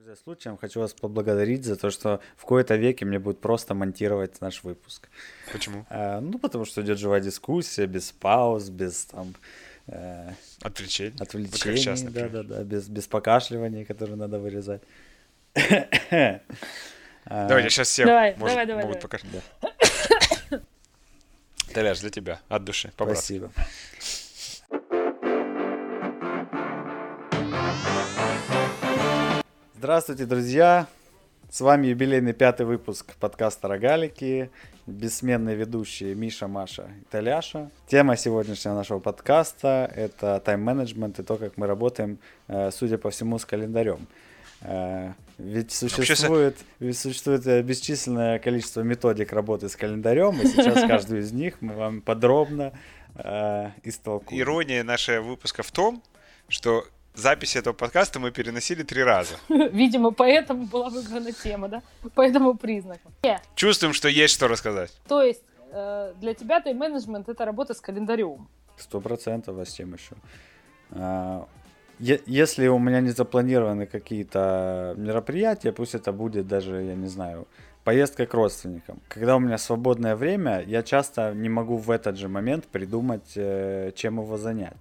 [0.00, 4.40] Пользуясь случаем, хочу вас поблагодарить за то, что в кои-то веке мне будет просто монтировать
[4.40, 5.10] наш выпуск.
[5.52, 5.84] Почему?
[5.90, 9.34] А, ну, потому что идет живая дискуссия, без пауз, без там...
[9.88, 10.32] Э,
[10.62, 11.14] отвлечений.
[11.20, 14.80] Отвлечений, вот сейчас, да, да, да, без, без покашливаний, которые надо вырезать.
[15.54, 16.40] Давай,
[17.64, 19.44] я сейчас всех давай, может, давай, давай, могут покашливать.
[21.74, 23.52] Толяш, для тебя, от души, по Спасибо.
[29.80, 30.88] Здравствуйте, друзья!
[31.48, 34.50] С вами юбилейный пятый выпуск подкаста «Рогалики».
[34.86, 37.70] Бессменные ведущие Миша, Маша и Толяша.
[37.86, 43.38] Тема сегодняшнего нашего подкаста– это тайм-менеджмент и то, как мы работаем, э, судя по всему,
[43.38, 44.06] с календарем.
[44.60, 51.22] Э, ведь существует, ведь существует э, бесчисленное количество методик работы с календарем, и сейчас каждую
[51.22, 52.74] из них мы вам подробно
[53.14, 54.42] э, истолкуем.
[54.42, 56.02] Ирония нашего выпуска в том,
[56.50, 59.34] что записи этого подкаста мы переносили три раза.
[59.48, 61.82] Видимо, поэтому была выбрана тема, да?
[62.14, 63.12] По этому признаку.
[63.54, 64.92] Чувствуем, что есть что рассказать.
[65.08, 68.48] То есть э, для тебя тайм-менеджмент— это работа с календарем.
[68.76, 70.16] Сто процентов, а с чем еще?
[70.92, 71.46] А,
[71.98, 77.46] если у меня не запланированы какие-то мероприятия, пусть это будет даже, я не знаю,
[77.84, 79.00] поездка к родственникам.
[79.08, 83.92] Когда у меня свободное время, я часто не могу в этот же момент придумать, э,
[83.94, 84.76] чем его занять.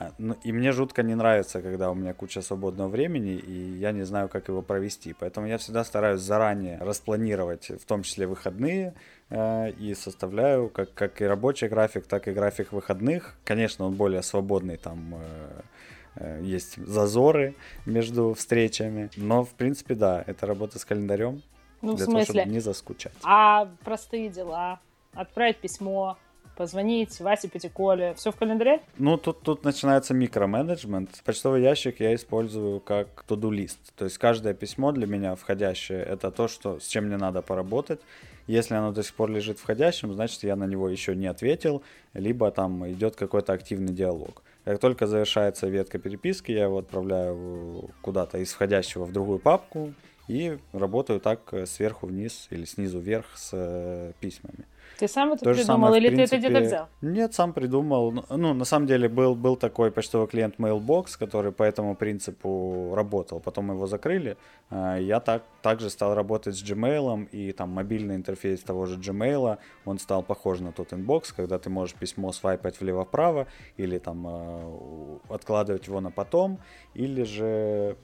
[0.00, 3.90] А, ну, и мне жутко не нравится, когда у меня куча свободного времени, и я
[3.90, 5.12] не знаю, как его провести.
[5.12, 8.94] Поэтому я всегда стараюсь заранее распланировать, в том числе выходные,
[9.28, 13.34] э, и составляю как, как и рабочий график, так и график выходных.
[13.44, 15.60] Конечно, он более свободный, там э,
[16.14, 21.42] э, есть зазоры между встречами, но, в принципе, да, это работа с календарем.
[21.82, 22.26] Ну, для в смысле?
[22.26, 23.14] того, чтобы не заскучать.
[23.24, 24.78] А простые дела,
[25.12, 26.18] отправить письмо,
[26.58, 28.14] позвонить Васе Пятиколе.
[28.14, 28.80] Все в календаре?
[28.98, 31.22] Ну, тут, тут начинается микроменеджмент.
[31.24, 33.78] Почтовый ящик я использую как to-do лист.
[33.96, 38.00] То есть каждое письмо для меня входящее— это то, что, с чем мне надо поработать.
[38.48, 42.50] Если оно до сих пор лежит входящим, значит, я на него еще не ответил, либо
[42.50, 44.42] там идет какой-то активный диалог.
[44.64, 49.94] Как только завершается ветка переписки, я его отправляю куда-то из входящего в другую папку
[50.26, 54.64] и работаю так сверху вниз или снизу вверх с э, письмами.
[54.98, 56.28] Ты сам это то придумал сам, или в принципе...
[56.28, 56.88] ты это где-то взял?
[57.02, 58.24] Нет, сам придумал.
[58.30, 63.38] Ну, на самом деле был, был такой почтовый клиент Mailbox, который по этому принципу работал.
[63.38, 64.36] Потом его закрыли.
[64.70, 69.58] А, я так, также стал работать с Gmail, и там мобильный интерфейс того же Gmail,
[69.84, 75.18] он стал похож на тот Inbox, когда ты можешь письмо свайпать влево-вправо, или там а,
[75.28, 76.58] откладывать его на потом,
[76.94, 77.96] или же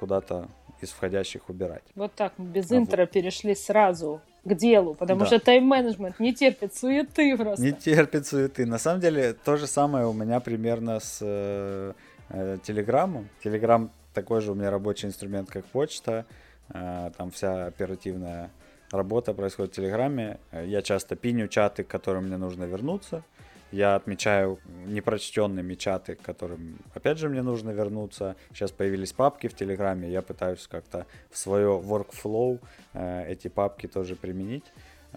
[0.00, 0.48] куда-то
[0.80, 1.84] из входящих убирать.
[1.94, 3.10] Вот так, без а интро вот.
[3.12, 5.26] перешли сразу к делу, потому да.
[5.26, 7.64] что тайм-менеджмент не терпит суеты просто.
[7.64, 8.64] Не терпит суеты.
[8.66, 11.92] На самом деле, то же самое у меня примерно с э,
[12.30, 13.28] э, Телеграмом.
[13.42, 16.24] Телеграм такой же у меня рабочий инструмент, как почта.
[16.72, 18.50] Э, там вся оперативная
[18.92, 20.38] работа происходит в Телеграме.
[20.52, 23.24] Я часто пиню чаты, к которым мне нужно вернуться.
[23.72, 28.36] Я отмечаю непрочтенными чаты, к которым, опять же, мне нужно вернуться.
[28.52, 32.60] Сейчас появились папки в Телеграме, я пытаюсь как-то в свое workflow
[32.94, 34.64] э, эти папки тоже применить.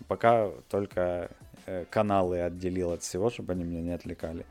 [0.07, 1.29] Пока только
[1.65, 4.45] э, каналы отделил от всего, чтобы они меня не отвлекали.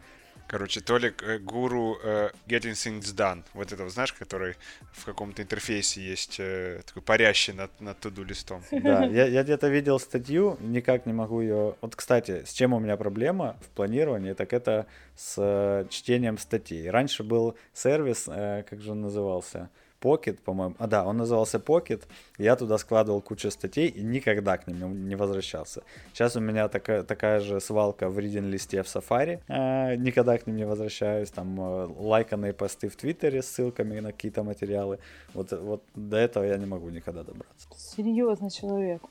[0.48, 3.42] Короче, Толик э, гуру э, Getting Things Done.
[3.52, 4.54] Вот этого, знаешь, который
[4.92, 8.62] в каком-то интерфейсе есть э, такой парящий над, над туду листом.
[8.70, 11.74] Да, я, я где-то видел статью, никак не могу ее...
[11.82, 14.86] Вот, кстати, с чем у меня проблема в планировании, так это
[15.16, 16.88] с э, чтением статей.
[16.88, 19.68] Раньше был сервис, э, как же он назывался?
[20.00, 20.74] Pocket, по-моему.
[20.78, 22.02] А, да, он назывался Pocket.
[22.38, 25.82] Я туда складывал кучу статей и никогда к ним не возвращался.
[26.12, 29.40] Сейчас у меня такая, такая же свалка в reading листе в Safari.
[29.48, 31.30] А, никогда к ним не возвращаюсь.
[31.30, 34.98] Там э, лайканные посты в Твиттере с ссылками на какие-то материалы.
[35.34, 37.68] Вот, вот до этого я не могу никогда добраться.
[37.76, 39.02] Серьезный человек.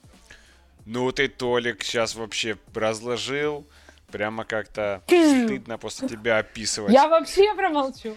[0.85, 3.65] Ну ты, Толик, сейчас вообще разложил.
[4.11, 6.93] Прямо как-то стыдно после тебя описывать.
[6.93, 8.15] Я вообще промолчу.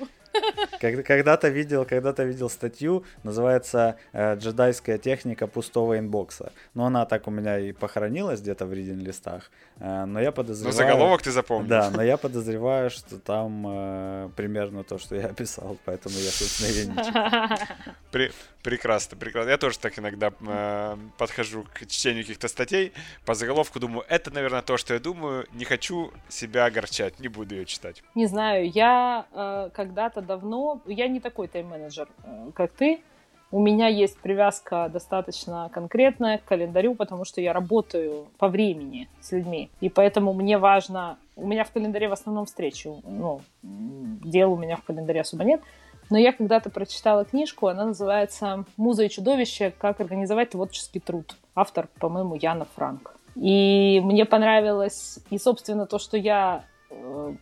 [0.80, 6.52] Когда-то видел, когда-то видел статью, называется э, «Джедайская техника пустого инбокса».
[6.74, 9.50] Но она так у меня и похоронилась где-то в ридинг листах.
[9.78, 10.74] Э, но я подозреваю...
[10.74, 11.68] Но заголовок ты запомнил.
[11.68, 17.58] Да, но я подозреваю, что там э, примерно то, что я описал, поэтому я, собственно,
[18.10, 18.32] При,
[18.62, 19.50] Прекрасно, прекрасно.
[19.50, 22.92] Я тоже так иногда э, подхожу к чтению каких-то статей,
[23.24, 27.54] по заголовку думаю, это, наверное, то, что я думаю, не хочу себя огорчать, не буду
[27.54, 28.02] ее читать.
[28.14, 32.08] Не знаю, я э, когда-то давно, я не такой тайм-менеджер,
[32.54, 33.02] как ты,
[33.52, 39.32] у меня есть привязка достаточно конкретная к календарю, потому что я работаю по времени с
[39.32, 39.70] людьми.
[39.80, 41.18] И поэтому мне важно...
[41.34, 42.88] У меня в календаре в основном встречи.
[43.02, 45.60] Ну, дел у меня в календаре особо нет.
[46.10, 49.72] Но я когда-то прочитала книжку, она называется «Муза и чудовище.
[49.76, 51.36] Как организовать творческий труд».
[51.54, 53.16] Автор, по-моему, Яна Франк.
[53.34, 56.64] И мне понравилось и, собственно, то, что я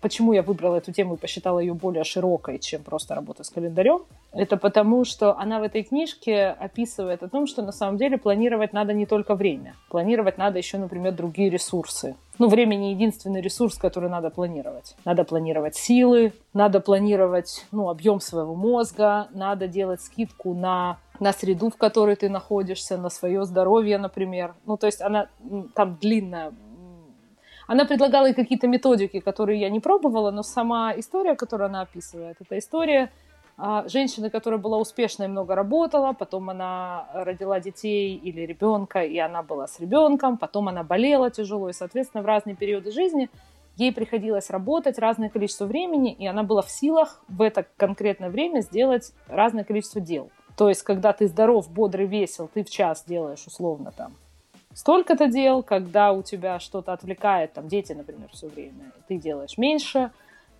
[0.00, 4.02] почему я выбрала эту тему и посчитала ее более широкой, чем просто работа с календарем,
[4.32, 8.72] это потому, что она в этой книжке описывает о том, что на самом деле планировать
[8.72, 9.74] надо не только время.
[9.90, 12.14] Планировать надо еще, например, другие ресурсы.
[12.38, 14.94] Ну, время не единственный ресурс, который надо планировать.
[15.04, 21.68] Надо планировать силы, надо планировать ну, объем своего мозга, надо делать скидку на на среду,
[21.70, 24.54] в которой ты находишься, на свое здоровье, например.
[24.66, 25.28] Ну, то есть она
[25.74, 26.52] там длинная
[27.68, 32.38] она предлагала и какие-то методики, которые я не пробовала, но сама история, которую она описывает,
[32.40, 33.12] это история
[33.58, 39.18] а, женщины, которая была успешна и много работала, потом она родила детей или ребенка, и
[39.18, 43.28] она была с ребенком, потом она болела тяжело, и, соответственно, в разные периоды жизни
[43.76, 48.60] ей приходилось работать разное количество времени, и она была в силах в это конкретное время
[48.60, 50.30] сделать разное количество дел.
[50.56, 54.14] То есть, когда ты здоров, бодрый, весел, ты в час делаешь условно там
[54.78, 60.12] столько-то дел, когда у тебя что-то отвлекает, там дети, например, все время, ты делаешь меньше,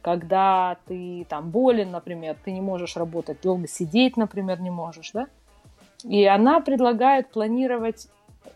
[0.02, 5.28] когда ты там болен, например, ты не можешь работать, долго сидеть, например, не можешь, да?
[6.02, 8.08] И она предлагает планировать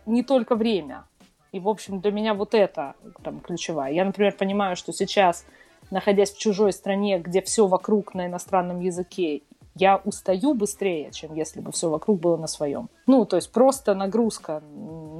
[0.04, 1.04] не только время.
[1.52, 3.92] И, в общем, для меня вот это там ключевая.
[3.92, 5.46] Я, например, понимаю, что сейчас,
[5.92, 9.42] находясь в чужой стране, где все вокруг на иностранном языке,
[9.74, 12.88] я устаю быстрее, чем если бы все вокруг было на своем.
[13.06, 14.62] Ну, то есть просто нагрузка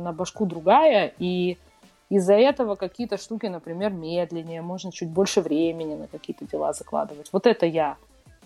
[0.03, 1.59] на башку другая, и
[2.11, 7.29] из-за этого какие-то штуки, например, медленнее, можно чуть больше времени на какие-то дела закладывать.
[7.33, 7.97] Вот это я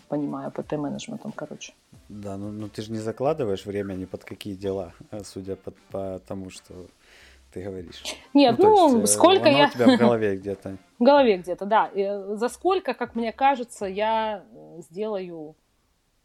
[0.08, 1.73] понимаю под тайм-менеджментом, короче.
[2.08, 4.93] Да, ну, ну ты же не закладываешь время ни под какие дела,
[5.25, 6.75] судя по, по тому, что
[7.53, 8.05] ты говоришь.
[8.32, 9.67] Нет, ну, ну есть, э, сколько я...
[9.67, 10.76] у тебя в голове где-то.
[10.99, 11.91] В голове где-то, да.
[11.93, 14.44] И за сколько, как мне кажется, я
[14.79, 15.55] сделаю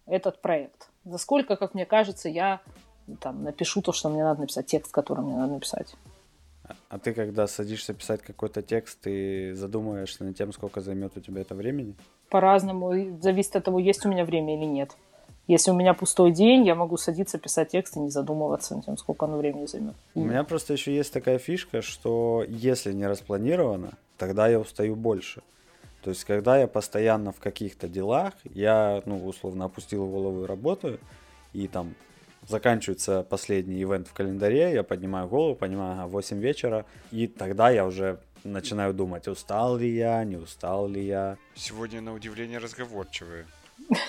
[0.06, 0.90] этот проект.
[1.06, 2.62] За сколько, как мне кажется, я
[3.20, 5.96] там напишу то, что мне надо написать, текст, который мне надо написать.
[6.90, 11.42] А, ты когда садишься писать какой-то текст, ты задумываешься над тем, сколько займет у тебя
[11.42, 11.96] это времени?
[12.30, 13.20] По-разному.
[13.22, 14.96] Зависит от того, есть у меня время или нет.
[15.48, 18.98] Если у меня пустой день, я могу садиться писать текст и не задумываться над тем,
[18.98, 19.96] сколько оно времени займет.
[20.16, 25.42] У меня просто еще есть такая фишка, что если не распланировано, тогда я устаю больше.
[26.04, 31.00] То есть, когда я постоянно в каких-то делах, я, ну, условно, опустил голову и работаю,
[31.54, 31.94] и там
[32.48, 37.86] заканчивается последний ивент в календаре, я поднимаю голову, понимаю, ага, 8 вечера, и тогда я
[37.86, 41.38] уже начинаю думать, устал ли я, не устал ли я.
[41.54, 43.46] Сегодня, на удивление, разговорчивые.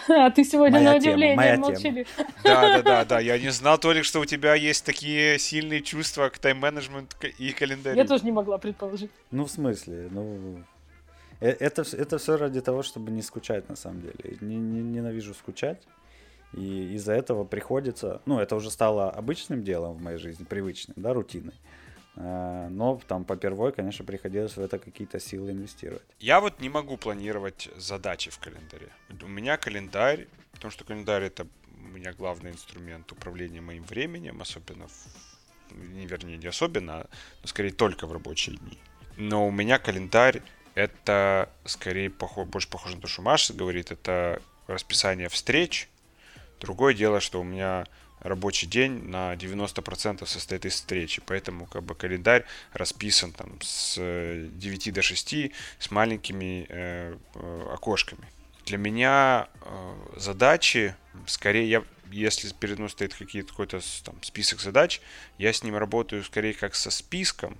[0.09, 2.07] А ты сегодня моя на удивление моя молчали.
[2.45, 3.21] Да, да, да, да.
[3.21, 7.97] Я не знал, Толик, что у тебя есть такие сильные чувства к тайм-менеджменту и календарю.
[7.97, 9.11] Я тоже не могла предположить.
[9.31, 10.09] Ну, в смысле?
[10.11, 10.63] Ну,
[11.49, 14.39] это, это все ради того, чтобы не скучать на самом деле.
[14.41, 15.83] Не, не, ненавижу скучать.
[16.53, 21.15] И из-за этого приходится, ну, это уже стало обычным делом в моей жизни, привычным, да,
[21.15, 21.55] рутиной.
[22.17, 26.03] Э, но там по первой, конечно, приходилось в это какие-то силы инвестировать.
[26.21, 28.91] Я вот не могу планировать задачи в календаре.
[29.23, 31.47] У меня календарь, потому что календарь это
[31.85, 37.07] у меня главный инструмент управления моим временем, особенно, в, не вернее, не особенно,
[37.41, 38.79] но скорее только в рабочие дни.
[39.17, 40.43] Но у меня календарь
[40.75, 45.89] это скорее похож, больше похоже на то, что Маша говорит, это расписание встреч.
[46.61, 47.87] Другое дело, что у меня
[48.21, 54.95] рабочий день на 90% состоит из встречи, поэтому как бы календарь расписан там с 9
[54.95, 55.35] до 6
[55.79, 58.29] с маленькими э, э, окошками.
[58.65, 60.95] Для меня э, задачи,
[61.27, 63.53] скорее, я, если перед мной стоит какие-то
[64.05, 65.01] там, список задач,
[65.39, 67.59] я с ним работаю скорее как со списком,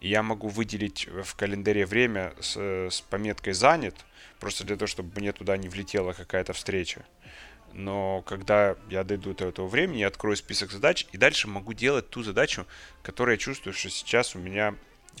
[0.00, 3.94] и я могу выделить в календаре время с, с пометкой «занят»,
[4.38, 7.04] просто для того, чтобы мне туда не влетела какая-то встреча.
[7.72, 12.10] Но когда я дойду до этого времени, я открою список задач, и дальше могу делать
[12.10, 12.66] ту задачу,
[13.02, 14.74] которую я чувствую, что сейчас у меня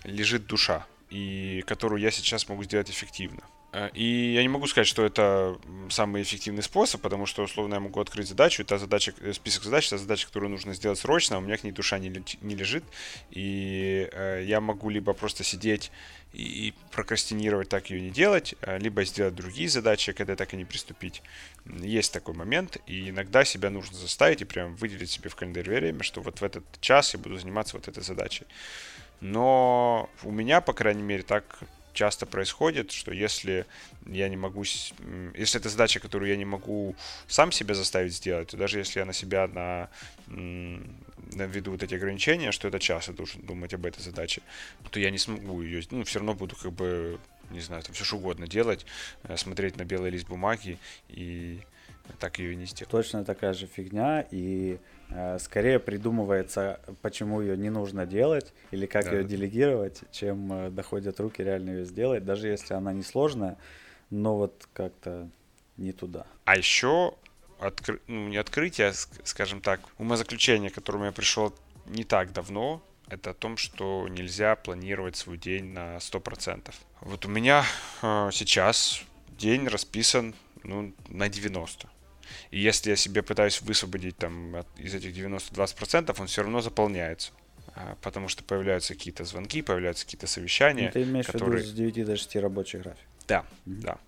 [0.04, 3.42] лежит душа, и которую я сейчас могу сделать эффективно.
[3.72, 5.58] Э, и я не могу сказать, что это
[5.90, 9.86] самый эффективный способ, потому что, условно, я могу открыть задачу, это задача, э, список задач,
[9.86, 12.10] это задача, которую нужно сделать срочно, а у меня к ней душа не,
[12.40, 12.84] не лежит,
[13.30, 15.90] и э, я могу либо просто сидеть
[16.32, 21.22] и прокрастинировать, так ее не делать, либо сделать другие задачи, когда так и не приступить.
[21.66, 26.04] Есть такой момент, и иногда себя нужно заставить и прям выделить себе в календаре время,
[26.04, 28.46] что вот в этот час я буду заниматься вот этой задачей.
[29.20, 31.58] Но у меня, по крайней мере, так
[31.92, 33.66] часто происходит, что если
[34.06, 36.94] я не могу, если это задача, которую я не могу
[37.26, 39.88] сам себя заставить сделать, то даже если я на себя на,
[40.26, 44.42] на веду вот эти ограничения, что это час, я должен думать об этой задаче,
[44.90, 47.18] то я не смогу ее, ну, все равно буду как бы,
[47.50, 48.86] не знаю, там все что угодно делать,
[49.24, 50.78] э, смотреть на белый лист бумаги
[51.08, 51.60] и
[52.18, 52.90] так ее не сделал.
[52.90, 54.78] Точно такая же фигня, и
[55.38, 61.18] скорее придумывается, почему ее не нужно делать, или как да, ее делегировать, чем э, доходят
[61.18, 63.56] руки реально ее сделать, даже если она не сложная,
[64.10, 65.28] но вот как-то
[65.76, 66.26] не туда.
[66.44, 67.14] А еще
[67.58, 68.00] откры...
[68.06, 68.92] ну, не открытие, а,
[69.24, 71.54] скажем так, умозаключение, к которому я пришел
[71.86, 76.72] не так давно, это о том, что нельзя планировать свой день на 100%.
[77.00, 77.64] Вот у меня
[78.02, 81.88] э, сейчас день расписан ну, на 90.
[82.50, 87.32] И если я себе пытаюсь высвободить там из этих 90-20%, он все равно заполняется.
[87.74, 90.86] А, потому что появляются какие-то звонки, появляются какие-то совещания.
[90.86, 91.62] Ну, ты имеешь которые...
[91.62, 93.04] в виду с 9 до 6 рабочий график?
[93.26, 93.80] Да, mm-hmm.
[93.80, 93.98] да.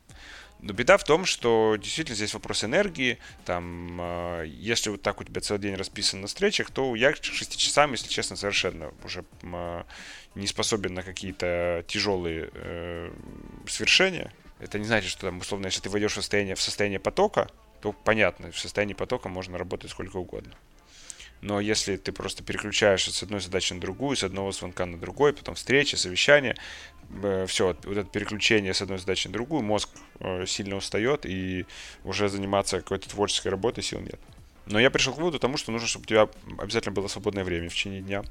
[0.62, 3.18] Но беда в том, что действительно здесь вопрос энергии.
[3.44, 7.22] Там, э, если вот так у тебя целый день расписан на встречах, то я к
[7.22, 9.82] 6 часам, если честно, совершенно уже э,
[10.36, 13.12] не способен на какие-то тяжелые э,
[13.66, 14.32] свершения.
[14.60, 17.50] Это не значит, что там, условно, если ты войдешь в состояние, в состояние потока,
[17.82, 20.54] то понятно, в состоянии потока можно работать сколько угодно.
[21.40, 25.32] Но если ты просто переключаешься с одной задачи на другую, с одного звонка на другой,
[25.32, 26.56] потом встречи, совещания,
[27.22, 29.88] э, все, вот это переключение с одной задачи на другую, мозг
[30.20, 31.66] э, сильно устает, и
[32.04, 34.20] уже заниматься какой-то творческой работой сил нет.
[34.66, 37.68] Но я пришел к выводу тому, что нужно, чтобы у тебя обязательно было свободное время
[37.68, 38.22] в течение дня,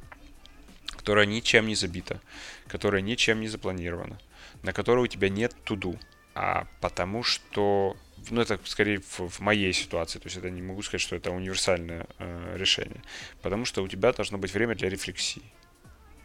[0.96, 2.22] которое ничем не забито,
[2.68, 4.18] которое ничем не запланировано,
[4.64, 6.00] на которое у тебя нет туду,
[6.34, 7.98] а потому что
[8.30, 11.32] ну, это скорее в, в моей ситуации, то есть это не могу сказать, что это
[11.32, 13.02] универсальное э, решение,
[13.42, 15.42] потому что у тебя должно быть время для рефлексии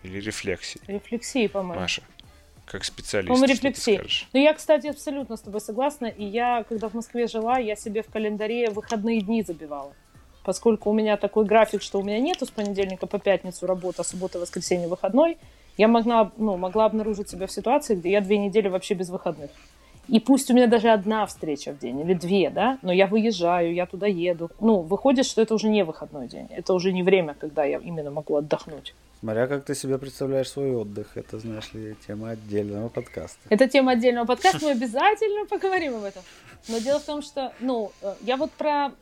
[0.02, 0.80] или рефлексии.
[0.86, 1.80] Рефлексии, по-моему.
[1.80, 2.02] Маша,
[2.66, 3.28] как специалист.
[3.28, 4.00] По-моему, рефлексии.
[4.32, 8.02] Ну, я, кстати, абсолютно с тобой согласна, и я, когда в Москве жила, я себе
[8.02, 9.94] в календаре выходные дни забивала.
[10.44, 14.38] Поскольку у меня такой график, что у меня нету с понедельника по пятницу работа, суббота,
[14.38, 15.38] воскресенье, выходной,
[15.76, 19.50] я могла, ну, могла обнаружить себя в ситуации, где я две недели вообще без выходных.
[20.08, 23.74] И пусть у меня даже одна встреча в день или две, да, но я выезжаю,
[23.74, 24.50] я туда еду.
[24.60, 26.46] Ну, выходит, что это уже не выходной день.
[26.50, 28.94] Это уже не время, когда я именно могу отдохнуть.
[29.20, 33.40] Смотря как ты себе представляешь свой отдых, это, знаешь ли, тема отдельного подкаста.
[33.48, 36.22] Это тема отдельного подкаста, мы обязательно поговорим об этом.
[36.68, 38.92] Но дело в том, что, ну, э, я вот про...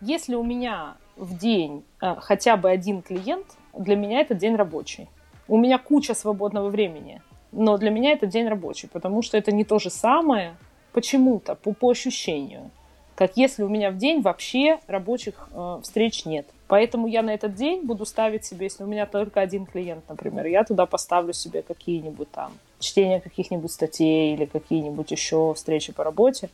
[0.00, 3.46] Если у меня в день э, хотя бы один клиент,
[3.76, 5.08] для меня это день рабочий.
[5.48, 7.22] У меня куча свободного времени
[7.52, 10.56] но для меня это день рабочий, потому что это не то же самое
[10.92, 12.70] почему-то, по, по ощущению,
[13.14, 16.46] как если у меня в день вообще рабочих э, встреч нет.
[16.68, 20.46] Поэтому я на этот день буду ставить себе, если у меня только один клиент, например,
[20.46, 26.48] я туда поставлю себе какие-нибудь там чтение каких-нибудь статей или какие-нибудь еще встречи по работе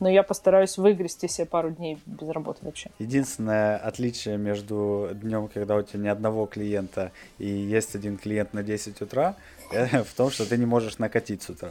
[0.00, 2.90] но я постараюсь выгрести себе пару дней без работы вообще.
[2.98, 8.62] Единственное отличие между днем, когда у тебя ни одного клиента и есть один клиент на
[8.62, 9.36] 10 утра,
[9.72, 11.70] э, в том, что ты не можешь накатить с утра.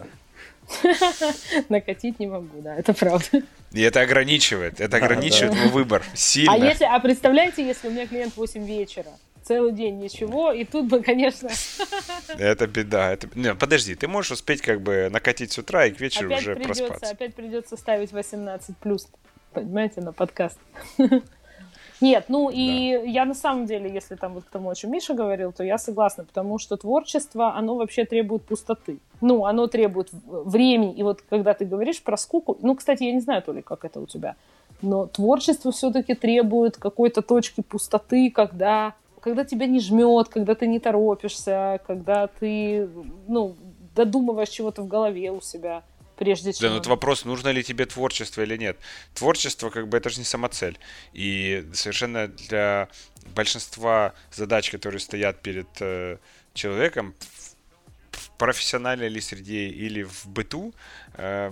[1.70, 3.42] Накатить не могу, да, это правда.
[3.72, 6.54] И это ограничивает, это ограничивает мой выбор сильно.
[6.54, 9.12] А если, а представляете, если у меня клиент в 8 вечера?
[9.48, 11.50] Целый день ничего, и тут бы, конечно...
[12.38, 13.14] Это беда.
[13.14, 13.30] Это...
[13.36, 16.56] Не, подожди, ты можешь успеть как бы накатить с утра и к вечеру опять уже
[16.56, 17.14] придется, проспаться.
[17.14, 19.08] Опять придется ставить 18 плюс,
[19.54, 20.60] понимаете, на подкаст.
[22.02, 23.04] Нет, ну и да.
[23.04, 25.78] я на самом деле, если там вот к тому, о чем Миша говорил, то я
[25.78, 29.00] согласна, потому что творчество, оно вообще требует пустоты.
[29.22, 30.94] Ну, оно требует времени.
[30.94, 33.84] И вот когда ты говоришь про скуку, ну, кстати, я не знаю, то ли, как
[33.84, 34.36] это у тебя,
[34.82, 38.94] но творчество все-таки требует какой-то точки пустоты, когда
[39.28, 42.88] когда тебя не жмет, когда ты не торопишься, когда ты,
[43.28, 43.58] ну,
[43.94, 45.84] додумываешь чего-то в голове у себя
[46.16, 46.62] прежде чем...
[46.62, 48.78] Да, но это вопрос, нужно ли тебе творчество или нет.
[49.14, 50.80] Творчество, как бы, это же не самоцель.
[51.12, 52.88] И совершенно для
[53.36, 56.18] большинства задач, которые стоят перед э,
[56.54, 57.14] человеком,
[58.12, 60.74] в профессиональной ли среде или в быту,
[61.16, 61.52] э,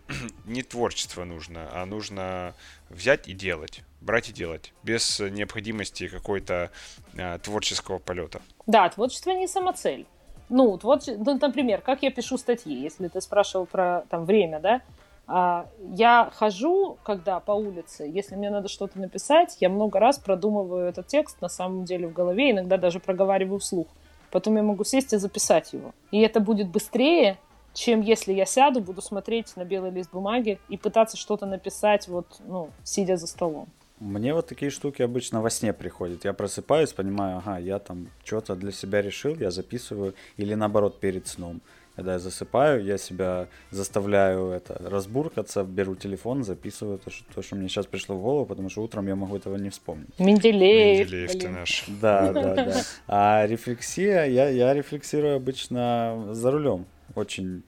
[0.46, 2.54] не творчество нужно, а нужно
[2.88, 6.70] взять и делать брать и делать, без необходимости какой-то
[7.18, 8.40] э, творческого полета.
[8.66, 10.06] Да, творчество не самоцель.
[10.48, 14.80] Ну, вот, ну, например, как я пишу статьи, если ты спрашивал про там время, да,
[15.28, 20.88] а, я хожу, когда по улице, если мне надо что-то написать, я много раз продумываю
[20.88, 23.88] этот текст на самом деле в голове, иногда даже проговариваю вслух.
[24.30, 25.92] Потом я могу сесть и записать его.
[26.12, 27.38] И это будет быстрее,
[27.74, 32.26] чем если я сяду, буду смотреть на белый лист бумаги и пытаться что-то написать, вот,
[32.46, 33.68] ну, сидя за столом.
[33.98, 36.24] Мне вот такие штуки обычно во сне приходят.
[36.24, 41.26] Я просыпаюсь, понимаю, ага, я там что-то для себя решил, я записываю, или наоборот перед
[41.26, 41.62] сном.
[41.94, 47.56] Когда я засыпаю, я себя заставляю это разбуркаться, беру телефон, записываю то, что, то, что
[47.56, 50.18] мне сейчас пришло в голову, потому что утром я могу этого не вспомнить.
[50.18, 51.00] Менделеев.
[51.00, 51.84] Менделеев ты наш.
[51.88, 52.82] Да, да, да.
[53.06, 56.84] А рефлексия, я, я рефлексирую обычно за рулем
[57.14, 57.62] очень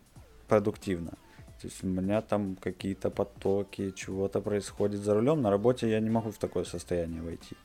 [0.46, 1.14] продуктивно.
[1.60, 5.42] То есть у меня там какие-то потоки, чего-то происходит за рулем.
[5.42, 7.56] На работе я не могу в такое состояние войти.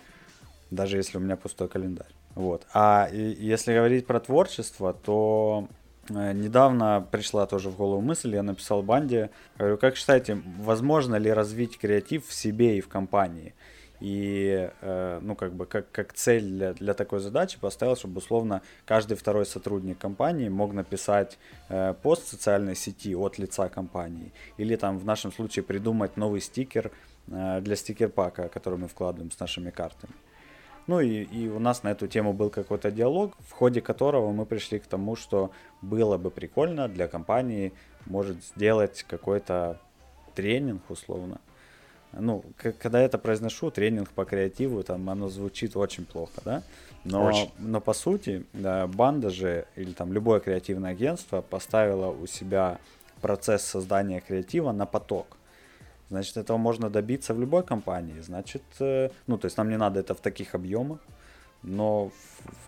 [0.72, 2.12] Даже если у меня пустой календарь.
[2.34, 2.66] Вот.
[2.74, 5.68] А если говорить про творчество, то
[6.10, 11.32] э, недавно пришла тоже в голову мысль, я написал банде, говорю, как считаете, возможно ли
[11.32, 13.54] развить креатив в себе и в компании?
[14.04, 18.62] И, э, ну, как бы, как, как цель для, для такой задачи поставил, чтобы, условно,
[18.86, 21.38] каждый второй сотрудник компании мог написать
[21.70, 24.34] э, пост в социальной сети от лица компании.
[24.58, 26.92] Или, там, в нашем случае, придумать новый стикер
[27.28, 30.14] э, для стикер-пака, который мы вкладываем с нашими картами.
[30.88, 34.46] Ну и, и у нас на эту тему был какой-то диалог, в ходе которого мы
[34.46, 37.72] пришли к тому, что было бы прикольно для компании,
[38.06, 39.80] может, сделать какой-то
[40.36, 41.40] тренинг условно.
[42.20, 42.44] Ну,
[42.80, 46.64] когда я это произношу, тренинг по креативу, там оно звучит очень плохо, да?
[47.04, 47.52] Но, очень.
[47.60, 52.80] но по сути, да, банда же или там любое креативное агентство поставило у себя
[53.22, 55.38] процесс создания креатива на поток.
[56.10, 58.20] Значит, этого можно добиться в любой компании.
[58.22, 61.00] Значит, э, ну, то есть нам не надо это в таких объемах,
[61.64, 62.12] но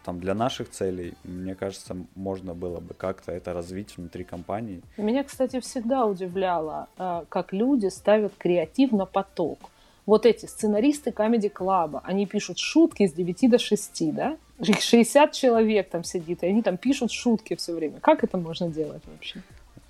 [0.03, 4.81] там для наших целей, мне кажется, можно было бы как-то это развить внутри компании.
[4.97, 9.59] Меня, кстати, всегда удивляло, э, как люди ставят креатив на поток.
[10.05, 14.37] Вот эти сценаристы Comedy Club, они пишут шутки с 9 до 6, да?
[14.61, 17.99] 60 человек там сидит, и они там пишут шутки все время.
[17.99, 19.41] Как это можно делать вообще?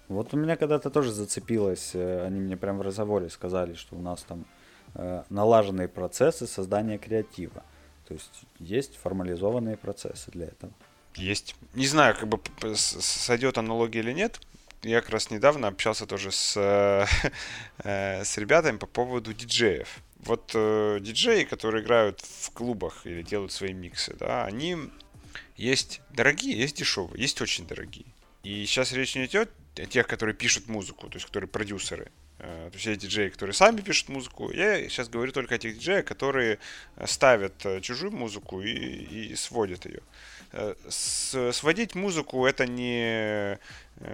[0.08, 4.02] Вот у меня когда-то тоже зацепилось, э, они мне прям в разговоре сказали, что у
[4.02, 4.46] нас там
[4.94, 7.64] э, налаженные процессы создания креатива.
[8.08, 10.74] То есть есть формализованные процессы для этого.
[11.16, 11.56] Есть.
[11.74, 12.40] Не знаю, как бы
[12.76, 14.40] сойдет аналогия или нет.
[14.84, 16.56] Я как раз недавно общался тоже с,
[17.80, 20.02] э, с ребятами по поводу диджеев.
[20.20, 24.78] Вот э, диджеи, которые играют в клубах или делают свои миксы, да, они
[25.56, 28.06] есть дорогие, есть дешевые, есть очень дорогие.
[28.44, 29.50] И сейчас речь не идет
[29.90, 32.12] тех, которые пишут музыку, то есть которые продюсеры.
[32.40, 34.52] Э, то есть есть диджеи, которые сами пишут музыку.
[34.52, 36.60] Я сейчас говорю только о тех диджеях, которые
[37.06, 40.02] ставят э, чужую музыку и, и сводят ее.
[40.52, 43.58] Э, с, сводить музыку это не,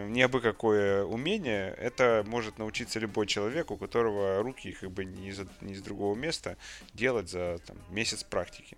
[0.08, 5.30] не абы какое умение, это может научиться любой человек, у которого руки как бы не
[5.30, 6.58] из, не из другого места
[6.94, 8.78] делать за там, месяц практики.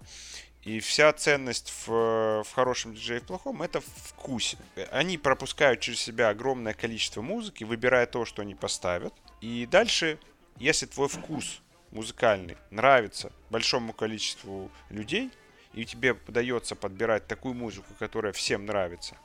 [0.64, 4.58] И вся ценность в, в хорошем диджее и в плохом это вкусе.
[4.92, 9.14] Они пропускают через себя огромное количество музыки, выбирая то, что они поставят.
[9.44, 10.20] И дальше,
[10.58, 15.32] если твой вкус музыкальный нравится большому количеству людей,
[15.74, 19.18] и тебе удается подбирать такую музыку, которая всем нравится,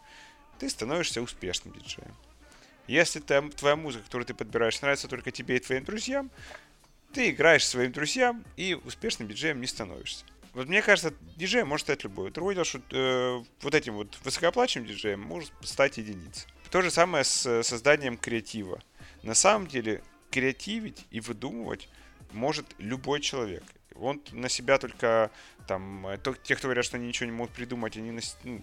[0.58, 2.12] ты становишься успешным диджеем.
[2.88, 6.32] Если твоя музыка, которую ты подбираешь, нравится только тебе и твоим друзьям,
[7.12, 10.24] ты играешь своим друзьям и успешным диджеем не становишься.
[10.52, 12.32] Вот мне кажется, диджей может стать любой.
[12.32, 16.48] Другое дело, что э, вот этим вот высокооплачиваемым диджеем может стать единица.
[16.72, 18.82] То же самое с созданием креатива.
[19.22, 21.88] На самом деле, креативить и выдумывать
[22.32, 23.64] может любой человек.
[23.94, 25.30] Он на себя только
[25.66, 28.62] там, э, то, те, кто говорят, что они ничего не могут придумать, они на, ну,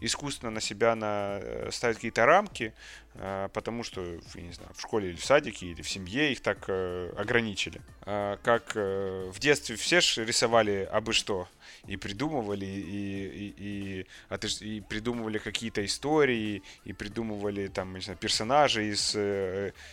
[0.00, 2.72] искусственно на себя на, э, ставят какие-то рамки,
[3.14, 4.02] э, потому что,
[4.34, 7.80] я не знаю, в школе или в садике, или в семье их так э, ограничили.
[8.02, 11.48] А как в детстве все же рисовали абы что,
[11.86, 18.88] и придумывали, и, и, и, и придумывали какие-то истории, и придумывали там, не знаю, персонажей
[18.88, 19.14] из,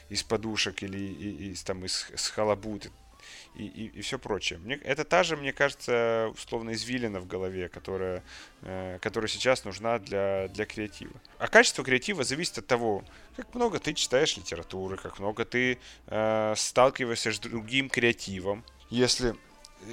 [0.09, 2.89] из подушек или из, там, из, из халабут
[3.55, 4.59] и, и, и все прочее.
[4.59, 8.23] Мне, это та же, мне кажется, условно извилина в голове, которая,
[8.61, 11.13] э, которая сейчас нужна для, для креатива.
[11.39, 13.03] А качество креатива зависит от того,
[13.35, 18.63] как много ты читаешь литературы, как много ты э, сталкиваешься с другим креативом.
[18.89, 19.35] Если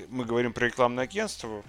[0.09, 1.65] мы говорим про рекламное агентство,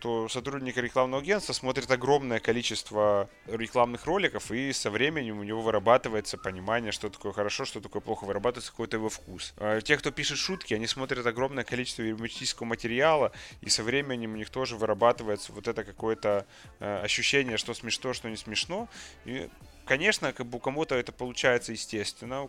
[0.00, 6.38] то сотрудник рекламного агентства смотрит огромное количество рекламных роликов, и со временем у него вырабатывается
[6.38, 9.54] понимание, что такое хорошо, что такое плохо, вырабатывается какой-то его вкус.
[9.58, 14.36] А те, кто пишет шутки, они смотрят огромное количество юмористического материала, и со временем у
[14.36, 16.46] них тоже вырабатывается вот это какое-то
[16.80, 18.88] э, ощущение, что смешно, что не смешно.
[19.24, 19.48] И,
[19.84, 22.48] конечно, как бы у кого-то это получается естественно,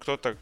[0.00, 0.36] кто-то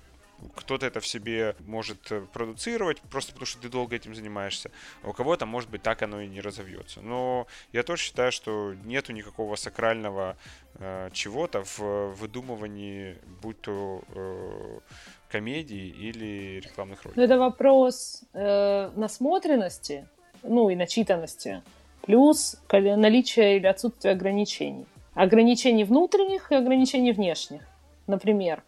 [0.55, 4.71] кто-то это в себе может э, продуцировать, просто потому что ты долго этим занимаешься,
[5.03, 7.01] а у кого-то, может быть, так оно и не разовьется.
[7.01, 10.37] Но я тоже считаю, что нету никакого сакрального
[10.75, 14.79] э, чего-то в выдумывании, будь то э,
[15.31, 17.17] комедии или рекламных роликов.
[17.17, 20.09] Ну, это вопрос э, насмотренности,
[20.43, 21.63] ну и начитанности,
[22.03, 24.87] плюс наличие или отсутствие ограничений.
[25.15, 27.63] Ограничений внутренних и ограничений внешних.
[28.07, 28.63] Например,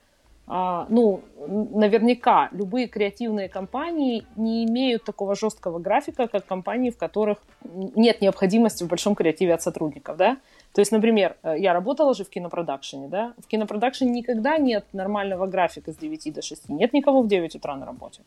[0.46, 8.20] ну, наверняка любые креативные компании не имеют такого жесткого графика, как компании, в которых нет
[8.20, 10.38] необходимости в большом креативе от сотрудников, да?
[10.72, 13.34] То есть, например, э, я работала же в кинопродакшене, да?
[13.38, 16.68] В кинопродакшене никогда нет нормального графика с 9 до 6.
[16.70, 18.22] Нет никого в 9 утра на работе.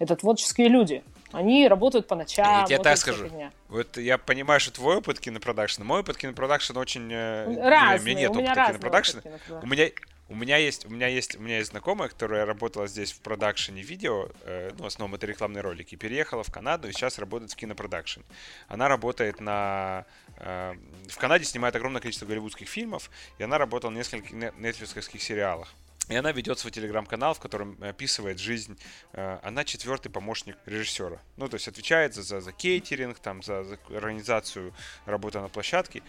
[0.00, 1.04] Это творческие люди.
[1.32, 2.60] Они работают по ночам.
[2.62, 3.26] Я тебе так скажу.
[3.28, 3.52] фигня.
[3.68, 7.08] Вот я понимаю, что твой опыт кинопродакшена, мой опыт кинопродакшена очень...
[7.12, 8.00] э, не, Разные.
[8.00, 9.20] У меня нет у меня опыта разный кинопродакшена.
[9.20, 9.60] опыт кинопродакшена.
[9.62, 9.90] У меня,
[10.28, 13.82] у меня есть, у меня есть, у меня есть знакомая, которая работала здесь в продакшене
[13.82, 17.56] видео, э, ну, в основном это рекламные ролики, переехала в Канаду и сейчас работает в
[17.56, 18.20] кинопродакшн.
[18.68, 20.06] Она работает на...
[20.38, 20.74] э,
[21.08, 25.74] в Канаде снимает огромное количество голливудских фильмов, и она работала в нескольких нетфликсовских сериалах.
[26.08, 28.78] И она ведет свой телеграм-канал, в котором описывает жизнь.
[29.12, 31.18] э, Она четвертый помощник режиссера.
[31.36, 34.74] Ну, то есть отвечает за, за, за кейтеринг, там, за, за организацию
[35.06, 36.02] работы на площадке.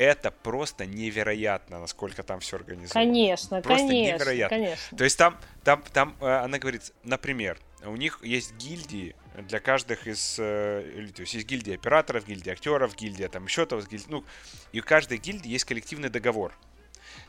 [0.00, 3.04] Это просто невероятно, насколько там все организовано.
[3.04, 4.56] Конечно, Просто конечно, невероятно.
[4.56, 4.96] конечно.
[4.96, 10.06] То есть там, там, там э, она говорит, например, у них есть гильдии для каждых
[10.06, 14.24] из, э, то есть есть гильдия операторов, гильдия актеров, гильдия там еще того, ну,
[14.72, 16.54] и у каждой гильдии есть коллективный договор.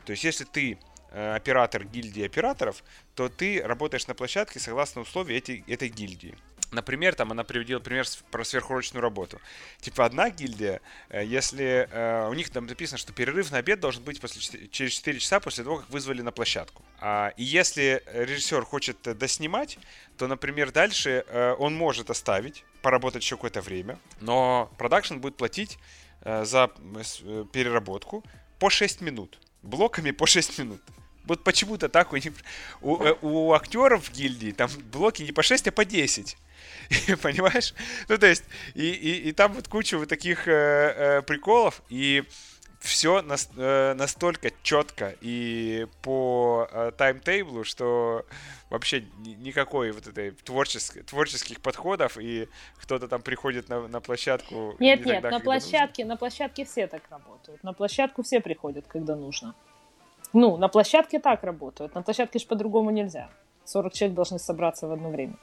[0.06, 0.78] То есть если ты
[1.10, 6.38] э, оператор гильдии операторов, то ты работаешь на площадке согласно условиям этой, этой гильдии.
[6.72, 9.40] Например, там она приводила пример про сверхурочную работу.
[9.80, 10.80] Типа одна гильдия,
[11.10, 14.92] э, если э, у них там написано, что перерыв на обед должен быть после, через
[14.92, 16.82] 4 часа после того, как вызвали на площадку.
[16.98, 19.78] А, и если режиссер хочет э, доснимать,
[20.16, 25.78] то, например, дальше э, он может оставить, поработать еще какое-то время, но продакшн будет платить
[26.22, 26.70] э, за
[27.24, 28.24] э, переработку
[28.58, 29.38] по 6 минут.
[29.62, 30.80] Блоками по 6 минут.
[31.24, 32.32] Вот почему-то так у них...
[32.80, 36.36] У, у актеров в гильдии там блоки не по 6, а по 10.
[37.22, 37.74] Понимаешь?
[38.08, 42.24] Ну, то есть, и, и, и там вот куча вот таких э, э, приколов, и
[42.80, 48.26] все настолько четко и по э, таймтейблу, что
[48.70, 54.74] вообще ни- никакой вот этой творчес- творческих подходов, и кто-то там приходит на, на площадку...
[54.80, 55.70] Нет, не нет, тогда, на когда нужно.
[55.70, 57.62] площадке, на площадке все так работают.
[57.62, 59.54] На площадку все приходят, когда нужно.
[60.32, 61.94] Ну, на площадке так работают.
[61.94, 63.30] На площадке же по-другому нельзя.
[63.64, 65.36] 40 человек должны собраться в одно время.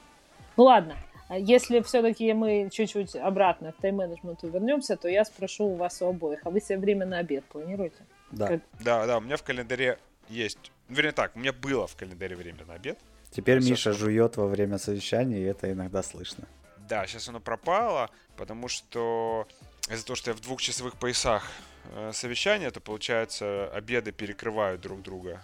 [0.57, 0.97] Ну ладно,
[1.37, 6.39] если все-таки мы чуть-чуть обратно к тайм-менеджменту вернемся, то я спрошу у вас у обоих,
[6.45, 7.97] а вы себе время на обед планируете?
[8.31, 8.47] Да.
[8.47, 10.71] Как- Да, да, у меня в календаре есть...
[10.87, 12.97] Вернее так, у меня было в календаре время на обед.
[13.31, 13.69] Теперь Всё.
[13.71, 16.45] Миша жует во время совещания, и это иногда слышно.
[16.89, 19.47] Да, сейчас оно пропало, потому что
[19.89, 21.43] из-за того, что я в двухчасовых поясах
[21.93, 25.41] э, совещания, то получается обеды перекрывают друг друга.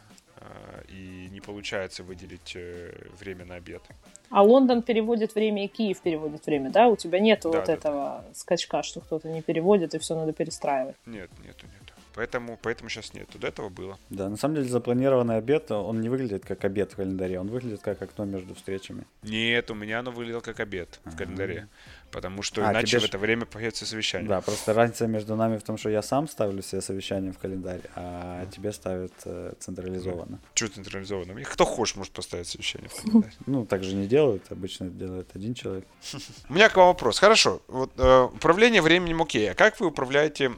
[0.50, 3.82] Э, И не получается выделить э, время на обед.
[4.30, 6.88] А Лондон переводит время, и Киев переводит время, да?
[6.88, 10.34] У тебя нет Да, вот да, этого скачка, что кто-то не переводит, и все надо
[10.34, 10.96] перестраивать.
[11.06, 11.94] Нет, нету, нету.
[12.16, 13.38] Поэтому, поэтому сейчас нету.
[13.38, 14.00] До этого было.
[14.10, 17.82] Да, на самом деле запланированный обед, он не выглядит как обед в календаре, он выглядит
[17.82, 19.04] как окно между встречами.
[19.24, 21.18] Нет, у меня оно выглядело как обед в Ага.
[21.18, 21.68] календаре.
[22.16, 24.30] Потому что А, иначе тебе в ж- это время появится совещание.
[24.30, 27.82] Да, просто разница между нами в том, что я сам ставлю себе совещание в календарь,
[27.94, 30.40] а тебе ставят э, централизованно.
[30.54, 31.44] Чего централизованно?
[31.44, 33.34] Кто хочет, может поставить совещание в календарь.
[33.48, 35.86] Ну, так же не делают, обычно делает один человек.
[36.50, 37.20] У меня к вам вопрос.
[37.20, 40.54] Хорошо, вот э, управление временем окей, а как вы управляете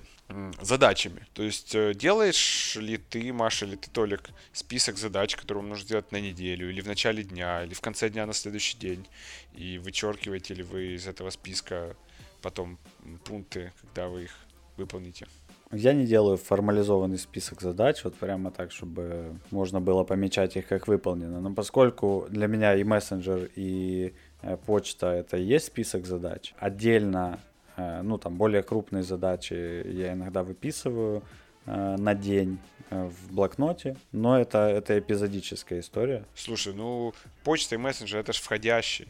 [0.62, 1.26] задачами?
[1.34, 5.86] То есть э, делаешь ли ты, Маша, или ты, Толик, список задач, которые вам нужно
[5.86, 9.08] сделать на неделю, или в начале дня, или в конце дня на следующий день,
[9.56, 11.96] и вычеркиваете ли вы из этого списка
[12.42, 12.78] потом
[13.26, 14.36] пункты, когда вы их
[14.78, 15.28] выполните?
[15.72, 20.88] Я не делаю формализованный список задач, вот прямо так, чтобы можно было помечать их как
[20.88, 21.42] выполнено.
[21.42, 24.13] Но поскольку для меня и мессенджер, и
[24.44, 27.40] э, почта это и есть список задач, отдельно,
[27.78, 31.24] ну там более крупные задачи я иногда выписываю
[31.66, 32.60] э, на день
[32.90, 36.26] э, в блокноте, но это, это эпизодическая история.
[36.36, 37.13] Слушай, ну,
[37.44, 39.08] почта и мессенджер это же входящий.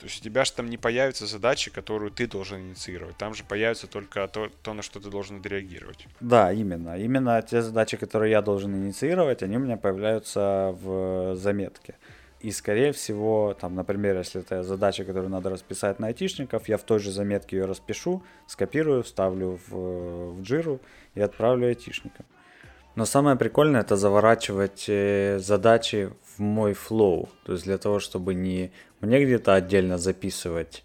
[0.00, 3.18] То есть у тебя же там не появятся задачи, которую ты должен инициировать.
[3.18, 6.06] Там же появится только то, то на что ты должен отреагировать.
[6.20, 6.98] Да, именно.
[6.98, 11.96] Именно те задачи, которые я должен инициировать, они у меня появляются в заметке.
[12.40, 16.82] И, скорее всего, там, например, если это задача, которую надо расписать на айтишников, я в
[16.82, 20.80] той же заметке ее распишу, скопирую, вставлю в, в джиру
[21.14, 22.24] и отправлю айтишникам.
[22.96, 27.28] Но самое прикольное это заворачивать э, задачи в мой флоу.
[27.44, 30.82] То есть для того, чтобы не мне где-то отдельно записывать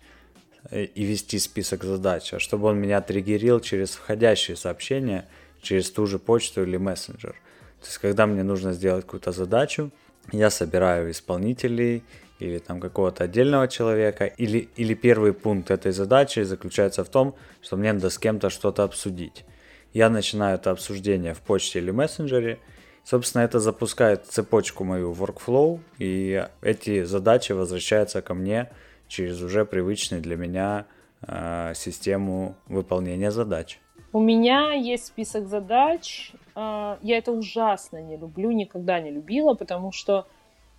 [0.70, 5.28] э, и вести список задач, а чтобы он меня триггерил через входящие сообщения,
[5.62, 7.36] через ту же почту или мессенджер.
[7.80, 9.92] То есть, когда мне нужно сделать какую-то задачу,
[10.32, 12.04] я собираю исполнителей
[12.40, 17.78] или там какого-то отдельного человека, или, или первый пункт этой задачи заключается в том, что
[17.78, 19.46] мне надо с кем-то что-то обсудить.
[19.94, 22.60] Я начинаю это обсуждение в почте или мессенджере,
[23.06, 28.72] Собственно, это запускает цепочку мою workflow, и эти задачи возвращаются ко мне
[29.08, 30.88] через уже привычную для меня
[31.22, 33.80] э, систему выполнения задач.
[34.16, 36.32] У меня есть список задач.
[36.56, 40.26] А, я это ужасно не люблю, никогда не любила, потому что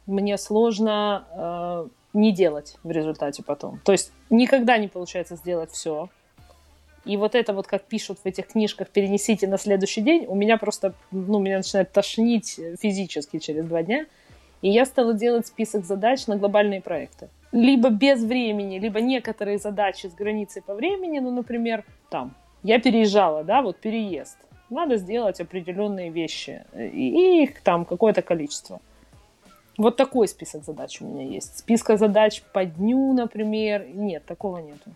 [0.07, 3.79] мне сложно а, не делать в результате потом.
[3.85, 6.09] То есть никогда не получается сделать все.
[7.05, 10.57] И вот это вот, как пишут в этих книжках, перенесите на следующий день, у меня
[10.57, 14.07] просто, ну, меня начинает тошнить физически через два дня.
[14.63, 17.29] И я стала делать список задач на глобальные проекты.
[17.53, 23.45] Либо без времени, либо некоторые задачи с границей по времени, ну, например, там, я переезжала,
[23.45, 24.39] да, вот переезд.
[24.71, 28.81] Надо сделать определенные вещи, и их там какое-то количество.
[29.79, 31.59] Вот такой список задач у меня есть.
[31.59, 33.87] Списка задач по дню, например.
[33.87, 34.91] Нет, такого нету.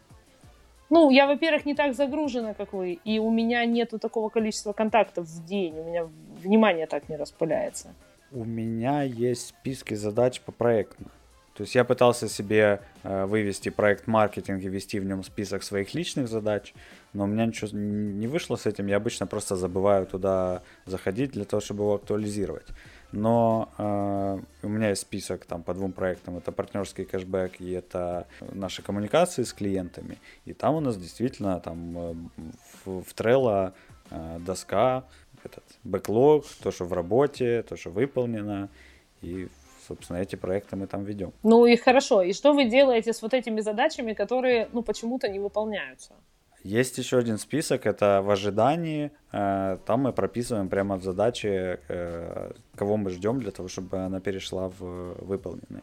[0.89, 5.27] Ну, я, во-первых, не так загружена, как вы, и у меня нету такого количества контактов
[5.27, 6.09] в день, у меня
[6.43, 7.95] внимание так не распыляется.
[8.33, 11.07] У меня есть списки задач по проектам.
[11.55, 15.95] То есть я пытался себе э, вывести проект маркетинг и ввести в нем список своих
[15.95, 16.73] личных задач,
[17.13, 18.87] но у меня ничего не вышло с этим.
[18.87, 22.67] Я обычно просто забываю туда заходить для того, чтобы его актуализировать
[23.13, 26.37] но э, у меня есть список там по двум проектам.
[26.37, 30.19] Это партнерский кэшбэк и это наши коммуникации с клиентами.
[30.45, 32.15] И там у нас действительно там э,
[32.85, 33.73] в, в Trello
[34.11, 35.05] э, доска,
[35.43, 38.69] этот бэклог, то, что в работе, то, что выполнено.
[39.23, 39.49] И
[39.91, 41.33] собственно, эти проекты мы там ведем.
[41.43, 42.23] Ну и хорошо.
[42.23, 46.15] И что вы делаете с вот этими задачами, которые, ну, почему-то не выполняются?
[46.65, 49.11] Есть еще один список, это в ожидании.
[49.33, 54.21] Э, там мы прописываем прямо в задаче, э, кого мы ждем для того, чтобы она
[54.21, 55.83] перешла в выполненный.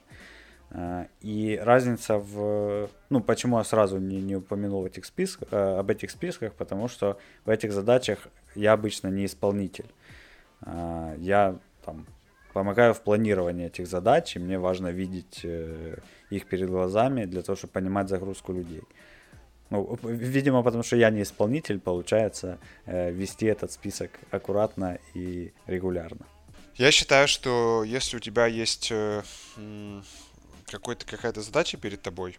[0.71, 2.89] Э, и разница в...
[3.09, 7.49] Ну, почему я сразу не, не упомянул этих списках, об этих списках, потому что в
[7.49, 9.89] этих задачах я обычно не исполнитель.
[10.65, 12.05] Я там
[12.53, 15.45] помогаю в планировании этих задач, и мне важно видеть
[16.29, 18.83] их перед глазами для того, чтобы понимать загрузку людей.
[19.69, 26.25] Ну, видимо, потому что я не исполнитель, получается э, вести этот список аккуратно и регулярно.
[26.75, 29.23] Я считаю, что если у тебя есть э,
[30.67, 32.37] какой-то, какая-то задача перед тобой,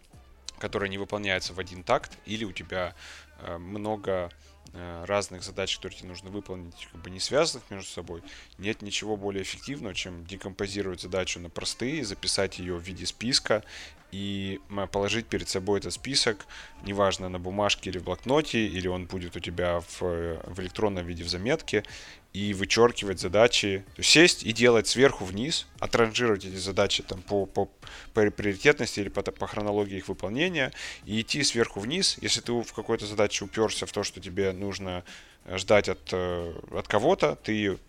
[0.57, 2.95] которая не выполняется в один такт, или у тебя
[3.41, 4.29] э, много э,
[4.73, 8.23] разных задач, которые тебе нужно выполнить, как бы не связанных между собой,
[8.57, 13.63] нет ничего более эффективного, чем декомпозировать задачу на простые, записать ее в виде списка
[14.11, 14.59] и
[14.91, 16.45] положить перед собой этот список,
[16.83, 21.23] неважно, на бумажке или в блокноте, или он будет у тебя в, в электронном виде
[21.23, 21.83] в заметке,
[22.31, 27.47] и вычеркивать задачи, то есть сесть и делать сверху вниз, отранжировать эти задачи там по,
[27.47, 27.65] по,
[28.13, 30.71] по приоритетности или по, по хронологии их выполнения,
[31.05, 35.03] и идти сверху вниз, если ты в какой-то задаче уперся в то, что тебе нужно
[35.47, 37.79] ждать от, э, от кого-то, ты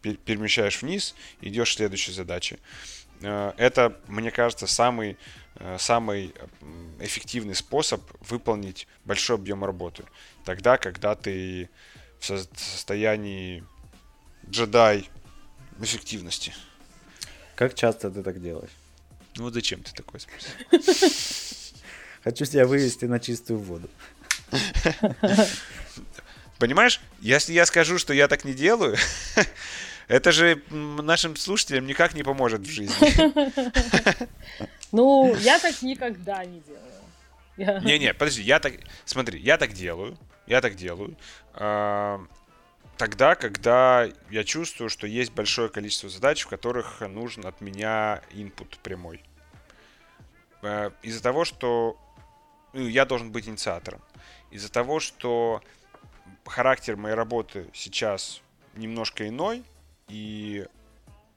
[0.00, 2.58] перемещаешь вниз, идешь к следующей задаче.
[3.22, 5.16] Э, это, мне кажется, самый
[5.62, 6.34] Э, самый
[7.00, 10.04] эффективный способ выполнить большой объем работы.
[10.44, 11.68] Тогда, когда ты
[12.18, 13.62] в состоянии
[14.48, 15.08] джедай
[15.80, 16.54] эффективности.
[17.56, 18.70] Как часто ты так делаешь?
[19.36, 20.50] Ну вот зачем ты такой спросил?
[22.24, 23.88] Хочу тебя вывести на чистую воду.
[26.58, 28.96] Понимаешь, если я скажу, что я так не делаю,
[30.10, 32.94] это же нашим слушателям никак не поможет в жизни.
[34.92, 37.80] Ну, я так никогда не делаю.
[37.82, 38.72] Не-не, подожди, я так...
[39.04, 40.18] Смотри, я так делаю.
[40.48, 41.16] Я так делаю.
[41.54, 42.20] А,
[42.96, 48.78] тогда, когда я чувствую, что есть большое количество задач, в которых нужен от меня input
[48.82, 49.22] прямой.
[50.62, 51.96] А, из-за того, что
[52.72, 54.02] ну, я должен быть инициатором.
[54.50, 55.62] Из-за того, что
[56.46, 58.42] характер моей работы сейчас
[58.74, 59.62] немножко иной,
[60.10, 60.66] и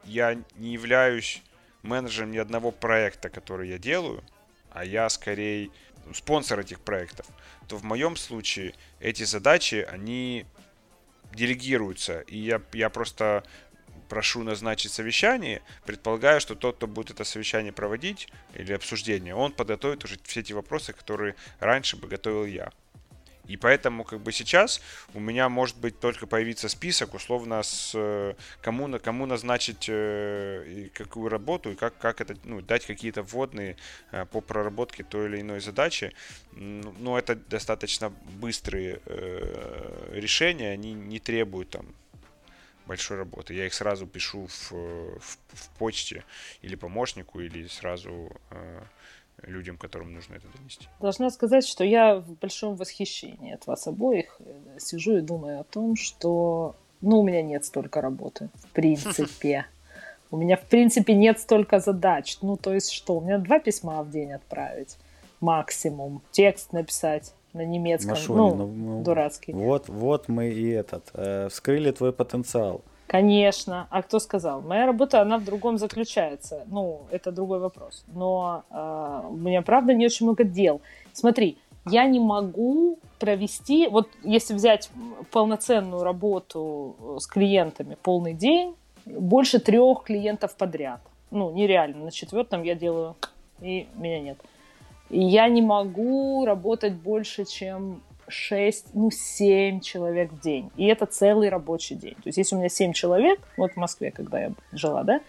[0.05, 1.41] я не являюсь
[1.81, 4.23] менеджером ни одного проекта, который я делаю,
[4.71, 5.69] а я скорее
[6.13, 7.27] спонсор этих проектов,
[7.67, 10.45] то в моем случае эти задачи, они
[11.33, 12.21] делегируются.
[12.21, 13.43] И я, я просто
[14.09, 20.03] прошу назначить совещание, предполагаю, что тот, кто будет это совещание проводить или обсуждение, он подготовит
[20.03, 22.71] уже все эти вопросы, которые раньше бы готовил я.
[23.47, 24.81] И поэтому как бы сейчас
[25.13, 30.89] у меня может быть только появиться список условно с э, кому, на кому назначить э,
[30.93, 33.75] какую работу и как, как это, ну, дать какие-то вводные
[34.11, 36.13] э, по проработке той или иной задачи.
[36.53, 39.01] Но ну, это достаточно быстрые
[40.11, 41.93] решения, они не требуют там
[42.85, 43.53] большой работы.
[43.53, 46.23] Я их сразу пишу в, в, в почте
[46.61, 48.81] или помощнику, или сразу э,
[49.45, 50.87] людям, которым нужно это донести.
[50.99, 54.39] Должна сказать, что я в большом восхищении от вас обоих.
[54.77, 59.65] Сижу и думаю о том, что ну, у меня нет столько работы, в принципе.
[60.31, 62.39] У меня, в принципе, нет столько задач.
[62.41, 63.17] Ну, то есть что?
[63.17, 64.97] У меня два письма в день отправить
[65.41, 66.23] максимум.
[66.31, 67.35] Текст написать.
[67.53, 68.11] на немецком.
[68.11, 69.53] Машуня, ну, ну, ну, дурацкий.
[69.53, 72.81] Вот, вот мы и этот, э, вскрыли твой потенциал.
[73.13, 73.85] Конечно.
[73.91, 74.63] А кто сказал?
[74.63, 76.63] Моя работа, она в другом заключается.
[76.65, 78.03] Ну, это другой вопрос.
[78.07, 80.81] Но э, у меня, правда, не очень много дел.
[81.13, 84.89] Смотри, я не могу провести, вот если взять
[85.29, 88.73] полноценную работу э, с клиентами полный день,
[89.05, 90.99] больше трех клиентов подряд.
[91.29, 92.05] Ну, нереально.
[92.05, 93.15] На четвертом я делаю,
[93.61, 94.39] и меня нет.
[95.11, 100.71] Я не могу работать больше, чем 6, ну, 7 человек в день.
[100.77, 102.15] И это целый рабочий день.
[102.15, 105.21] То есть, если у меня 7 человек, вот в Москве, когда я жила, да,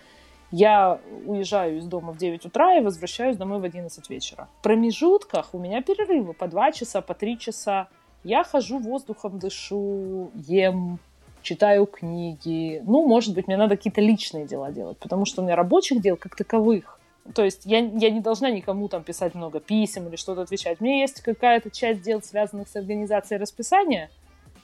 [0.51, 4.49] я уезжаю из дома в 9 утра и возвращаюсь домой в 11 вечера.
[4.61, 7.89] В промежутках у меня перерывы по 2 часа, по 3 часа.
[8.23, 11.01] Я хожу воздухом, дышу, ем,
[11.43, 12.83] читаю книги.
[12.87, 16.17] Ну, может быть, мне надо какие-то личные дела делать, потому что у меня рабочих дел
[16.17, 16.94] как таковых.
[17.33, 20.81] То есть я, я не должна никому там писать много писем или что-то отвечать.
[20.81, 24.11] У меня есть какая-то часть дел, связанных с организацией расписания.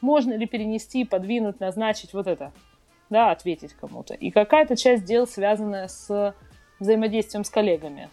[0.00, 2.52] Можно ли перенести, подвинуть, назначить вот это?
[3.10, 4.14] да, ответить кому-то.
[4.14, 6.34] И какая-то часть дел, связанная с
[6.78, 8.08] взаимодействием с коллегами.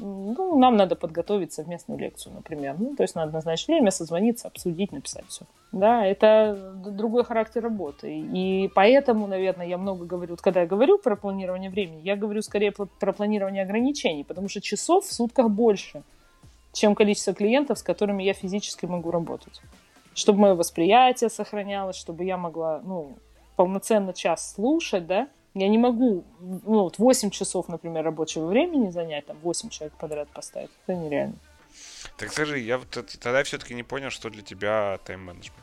[0.00, 2.76] Ну, нам надо подготовить совместную лекцию, например.
[2.78, 5.44] Ну, то есть надо назначить время, созвониться, обсудить, написать все.
[5.72, 8.18] Да, это другой характер работы.
[8.18, 12.42] И поэтому, наверное, я много говорю, вот когда я говорю про планирование времени, я говорю
[12.42, 16.02] скорее про планирование ограничений, потому что часов в сутках больше,
[16.72, 19.60] чем количество клиентов, с которыми я физически могу работать.
[20.14, 23.16] Чтобы мое восприятие сохранялось, чтобы я могла, ну,
[23.56, 29.26] полноценно час слушать, да, я не могу, ну, вот 8 часов, например, рабочего времени занять,
[29.26, 30.70] там, 8 человек подряд поставить.
[30.86, 31.34] Это нереально.
[32.16, 32.88] Так скажи, я вот
[33.20, 35.58] тогда все-таки не понял, что для тебя тайм-менеджмент.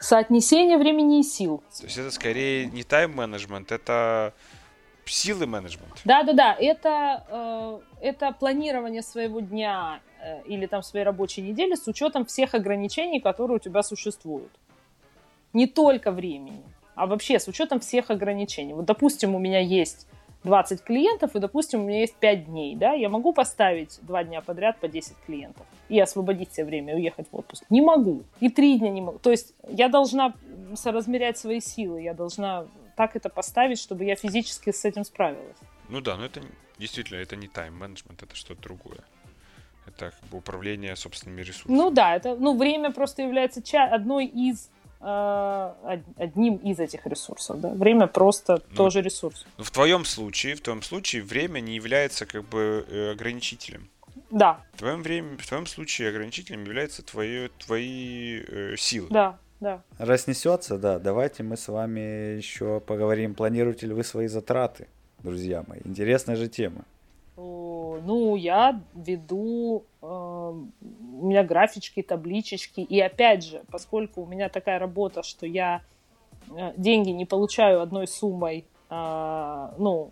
[0.00, 1.62] Соотнесение времени и сил.
[1.78, 4.32] То есть это скорее не тайм-менеджмент, это
[5.04, 6.00] силы менеджмент.
[6.04, 12.24] Да-да-да, это, э, это планирование своего дня э, или там своей рабочей недели с учетом
[12.24, 14.52] всех ограничений, которые у тебя существуют.
[15.52, 16.62] Не только времени
[17.00, 18.74] а вообще с учетом всех ограничений.
[18.74, 20.06] Вот, допустим, у меня есть
[20.44, 24.42] 20 клиентов, и, допустим, у меня есть 5 дней, да, я могу поставить 2 дня
[24.42, 27.64] подряд по 10 клиентов и освободить себе время, уехать в отпуск.
[27.70, 28.24] Не могу.
[28.40, 29.18] И 3 дня не могу.
[29.18, 30.34] То есть я должна
[30.74, 35.56] соразмерять свои силы, я должна так это поставить, чтобы я физически с этим справилась.
[35.88, 36.42] Ну да, но это
[36.78, 39.00] действительно, это не тайм-менеджмент, это что-то другое.
[39.86, 41.74] Это как бы управление собственными ресурсами.
[41.74, 44.68] Ну да, это, ну, время просто является одной из
[45.00, 47.60] одним из этих ресурсов.
[47.60, 47.70] Да?
[47.70, 49.46] Время просто ну, тоже ресурс.
[49.56, 53.88] Ну, в твоем случае, в твоем случае время не является как бы э, ограничителем.
[54.30, 54.60] Да.
[54.74, 59.08] В твоем, время, в твоем случае ограничителем являются твои, твои э, силы.
[59.10, 59.82] Да, да.
[59.98, 60.98] Разнесется, да.
[60.98, 64.86] Давайте мы с вами еще поговорим, планируете ли вы свои затраты,
[65.22, 65.80] друзья мои.
[65.84, 66.84] Интересная же тема.
[67.42, 72.80] Ну, я веду, э, у меня графички, табличечки.
[72.80, 75.82] И опять же, поскольку у меня такая работа, что я
[76.50, 80.10] э, деньги не получаю одной суммой, э, ну,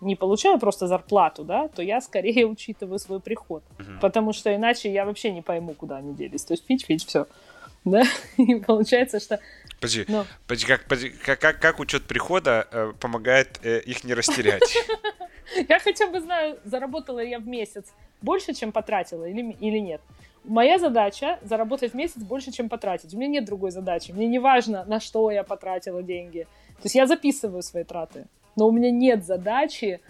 [0.00, 3.62] не получаю просто зарплату, да, то я скорее учитываю свой приход.
[3.78, 4.00] Uh-huh.
[4.00, 6.44] Потому что иначе я вообще не пойму, куда они делись.
[6.44, 7.26] То есть фич-фич, все.
[7.84, 8.04] Да?
[8.36, 9.40] И получается, что
[9.80, 10.24] Подожди, Но...
[10.46, 14.62] подожди как, подожди, как, как, как учет прихода э, помогает э, их не растерять?
[15.68, 20.00] Я хотя бы знаю, заработала я в месяц больше, чем потратила или, или нет.
[20.44, 23.14] Моя задача заработать в месяц больше, чем потратить.
[23.14, 24.10] У меня нет другой задачи.
[24.12, 26.46] Мне не важно, на что я потратила деньги.
[26.76, 28.26] То есть я записываю свои траты,
[28.56, 30.00] но у меня нет задачи,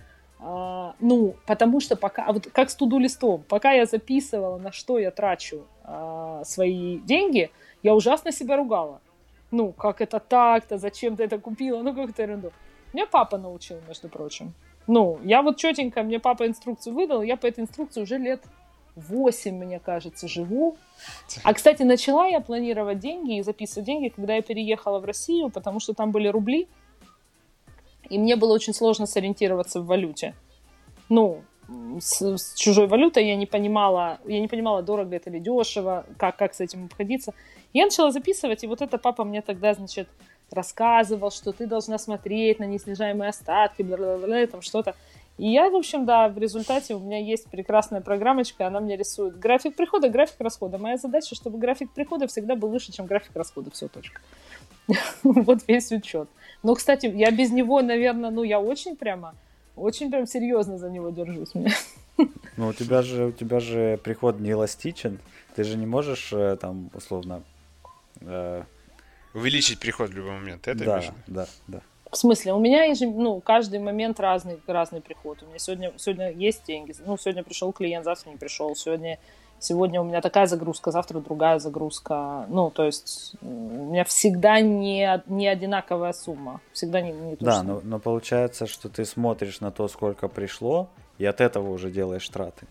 [0.40, 4.72] а, ну, потому что пока, а вот как с туду листом, пока я записывала, на
[4.72, 7.50] что я трачу а, свои деньги,
[7.82, 9.00] я ужасно себя ругала.
[9.50, 12.52] Ну, как это так-то, зачем ты это купила, ну, как-то ерунду.
[12.92, 14.54] Меня папа научил, между прочим.
[14.86, 18.42] Ну, я вот четенько, мне папа инструкцию выдал, я по этой инструкции уже лет
[18.96, 20.76] 8, мне кажется, живу.
[21.44, 25.80] А, кстати, начала я планировать деньги и записывать деньги, когда я переехала в Россию, потому
[25.80, 26.68] что там были рубли,
[28.10, 30.34] и мне было очень сложно сориентироваться в валюте.
[31.08, 31.42] Ну,
[32.00, 36.36] с, с чужой валютой я не понимала, я не понимала, дорого это или дешево, как,
[36.36, 37.32] как с этим обходиться.
[37.72, 40.08] Я начала записывать, и вот это папа мне тогда, значит,
[40.52, 44.94] рассказывал, что ты должна смотреть на неснижаемые остатки, бла-бла-бла, там что-то.
[45.38, 49.38] И я, в общем, да, в результате у меня есть прекрасная программочка, она мне рисует
[49.38, 50.78] график прихода, график расхода.
[50.78, 53.70] Моя задача, чтобы график прихода всегда был выше, чем график расхода.
[53.70, 54.20] Все, точка.
[55.22, 56.28] Вот весь учет.
[56.62, 59.34] Но, кстати, я без него, наверное, ну, я очень прямо,
[59.74, 61.52] очень прям серьезно за него держусь.
[62.58, 65.18] Ну, у тебя же, у тебя же приход не эластичен.
[65.56, 67.42] Ты же не можешь, э, там, условно,
[68.20, 68.62] э,
[69.34, 70.68] увеличить приход в любой момент.
[70.68, 71.80] Это да, да, да.
[72.10, 75.42] В смысле, у меня ежем, ну, каждый момент разный, разный приход.
[75.42, 76.94] У меня сегодня, сегодня есть деньги.
[77.06, 78.76] Ну, сегодня пришел клиент, завтра не пришел.
[78.76, 79.18] Сегодня
[79.62, 82.46] сегодня у меня такая загрузка, завтра другая загрузка.
[82.48, 86.60] Ну, то есть у меня всегда не, не одинаковая сумма.
[86.72, 91.24] Всегда не, не Да, но, но получается, что ты смотришь на то, сколько пришло, и
[91.24, 92.66] от этого уже делаешь траты.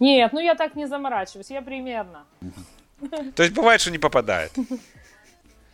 [0.00, 2.24] Нет, ну я так не заморачиваюсь, я примерно.
[3.34, 4.52] То есть бывает, что не попадает.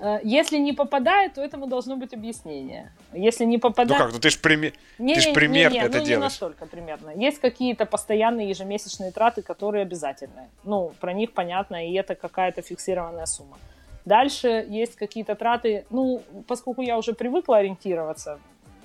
[0.05, 2.93] Э, если не попадает, то этому должно быть объяснение.
[3.15, 3.99] Если не попадает...
[3.99, 6.09] Ну как, ну ты же пример, не, ты ж пример не, не, это ну, делаешь.
[6.09, 7.11] не настолько примерно.
[7.17, 10.51] Есть какие-то постоянные ежемесячные траты, которые обязательны.
[10.65, 13.57] Ну, про них понятно, и это какая-то фиксированная сумма.
[14.05, 18.39] Дальше есть какие-то траты, ну, поскольку я уже привыкла ориентироваться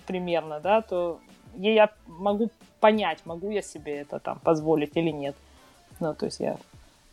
[0.07, 1.20] примерно, да, то
[1.57, 2.49] я могу
[2.80, 5.36] понять, могу я себе это там позволить или нет.
[5.99, 6.55] Ну, то есть я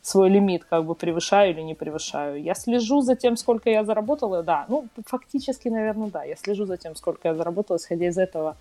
[0.07, 2.41] свой лимит как бы превышаю или не превышаю.
[2.41, 4.65] Я слежу за тем, сколько я заработала, да.
[4.69, 6.23] Ну, фактически, наверное, да.
[6.23, 8.57] Я слежу за тем, сколько я заработала, исходя из этого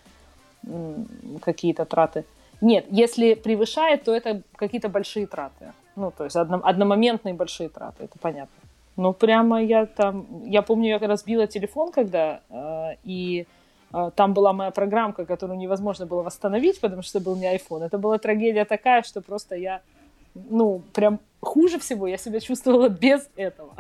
[1.42, 2.26] какие-то траты.
[2.62, 5.72] Нет, если превышает, то это какие-то большие траты.
[5.96, 8.56] Ну, то есть одно, одномоментные большие траты, это понятно.
[8.98, 10.26] Ну, прямо я там...
[10.46, 12.40] Я помню, я разбила телефон, когда...
[12.50, 13.46] Э, и
[13.94, 17.84] э, там была моя программка, которую невозможно было восстановить, потому что был не iPhone.
[17.84, 19.82] Это была трагедия такая, что просто я
[20.36, 23.76] ну, прям хуже всего я себя чувствовала без этого.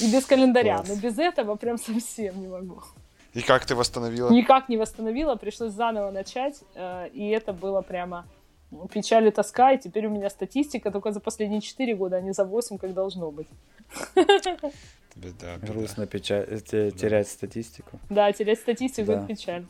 [0.00, 0.76] И без календаря.
[0.76, 0.88] Класс.
[0.88, 2.82] Но без этого прям совсем не могу.
[3.32, 4.30] И как ты восстановила?
[4.30, 6.62] Никак не восстановила, пришлось заново начать.
[6.74, 8.26] Э, и это было прямо
[8.92, 9.72] печаль и тоска.
[9.72, 12.94] И теперь у меня статистика только за последние 4 года, а не за 8, как
[12.94, 13.48] должно быть.
[14.14, 14.70] Беда,
[15.16, 15.56] беда.
[15.62, 17.98] Грустно печаль, терять статистику.
[18.10, 19.14] Да, терять статистику да.
[19.14, 19.64] это печаль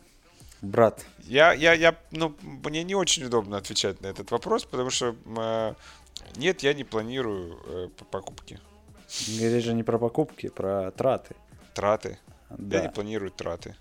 [0.64, 1.04] брат?
[1.24, 5.74] Я, я, я, ну, мне не очень удобно отвечать на этот вопрос, потому что э,
[6.36, 8.60] нет, я не планирую э, покупки.
[9.28, 11.36] Говоришь же не про покупки, про траты.
[11.74, 12.18] Траты.
[12.50, 12.78] Да.
[12.78, 13.76] Я не планирую траты.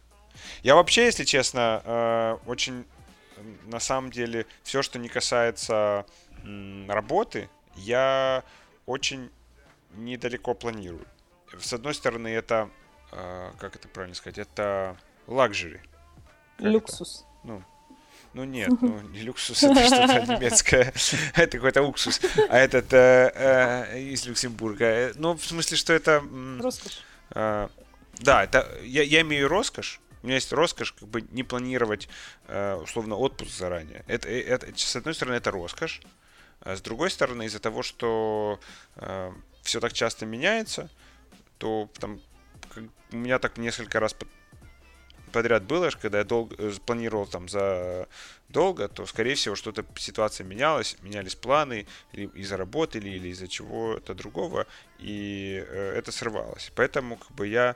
[0.63, 2.86] Я вообще, если честно, э, очень,
[3.65, 6.05] на самом деле, все, что не касается
[6.43, 8.43] э, работы, я
[8.86, 9.29] очень
[9.95, 11.05] недалеко планирую.
[11.59, 12.69] С одной стороны, это,
[13.11, 15.81] э, как это правильно сказать, это лакжери.
[16.60, 17.26] Люксус.
[17.43, 17.64] Ну,
[18.34, 20.93] ну нет, ну не люксус, это что-то немецкое.
[21.36, 22.20] Это какой-то уксус.
[22.49, 25.12] А этот э, э, из Люксембурга.
[25.16, 26.24] Ну, в смысле, что это...
[26.60, 27.04] Роскошь.
[27.32, 27.68] Э,
[28.20, 29.99] да, это, я, я имею роскошь.
[30.22, 32.08] У меня есть роскошь как бы не планировать
[32.82, 34.06] условно отпуск заранее.
[34.08, 36.01] Это, это, с одной стороны, это роскошь.
[36.64, 38.60] А с другой стороны, из-за того, что
[38.95, 39.34] э,
[39.64, 40.89] все так часто меняется,
[41.58, 42.22] то там
[43.12, 44.16] у меня так несколько раз
[45.34, 48.07] подряд было, когда я долго, э, планировал там за
[48.49, 53.47] долго, то, скорее всего, что-то ситуация менялась, менялись планы или из-за работы, или, или из-за
[53.47, 54.65] чего-то другого,
[54.99, 56.71] и э, это срывалось.
[56.75, 57.75] Поэтому как бы я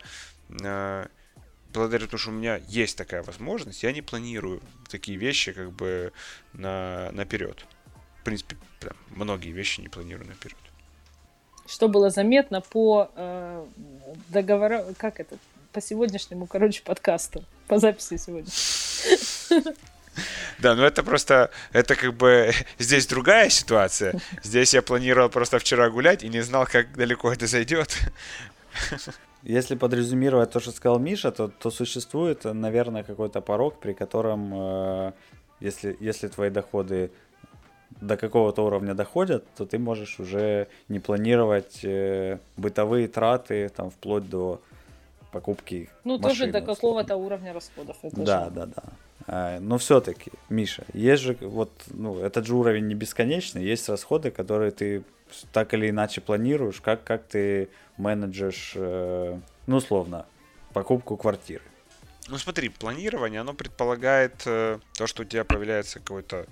[0.63, 1.07] э,
[1.73, 6.11] благодаря тому, что у меня есть такая возможность, я не планирую такие вещи как бы
[6.53, 7.65] на, наперед.
[8.21, 10.57] В принципе, прям, многие вещи не планирую наперед.
[11.67, 13.65] Что было заметно по э,
[14.29, 15.37] договору, как это,
[15.77, 18.49] по сегодняшнему, короче, подкасту, по записи сегодня.
[20.57, 24.19] Да, ну это просто, это как бы, здесь другая ситуация.
[24.41, 27.95] Здесь я планировал просто вчера гулять и не знал, как далеко это зайдет.
[29.43, 35.11] Если подрезюмировать то, что сказал Миша, то, то существует, наверное, какой-то порог, при котором, э,
[35.59, 37.11] если, если твои доходы
[38.01, 44.27] до какого-то уровня доходят, то ты можешь уже не планировать э, бытовые траты, там, вплоть
[44.27, 44.59] до
[45.37, 47.97] покупки Ну, машины, тоже до какого-то уровня расходов.
[48.01, 48.51] Это да, же...
[48.51, 48.83] да, да.
[49.27, 54.31] А, но все-таки, Миша, есть же вот, ну, этот же уровень не бесконечный, есть расходы,
[54.31, 55.03] которые ты
[55.51, 60.25] так или иначе планируешь, как, как ты менеджешь, э, ну, условно,
[60.73, 61.63] покупку квартиры.
[62.29, 66.47] Ну, смотри, планирование, оно предполагает э, то, что у тебя появляется какой-то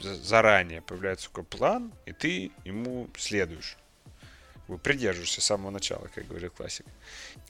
[0.00, 3.76] заранее появляется такой план, и ты ему следуешь
[4.82, 6.86] придерживаешься с самого начала, как говорит классик.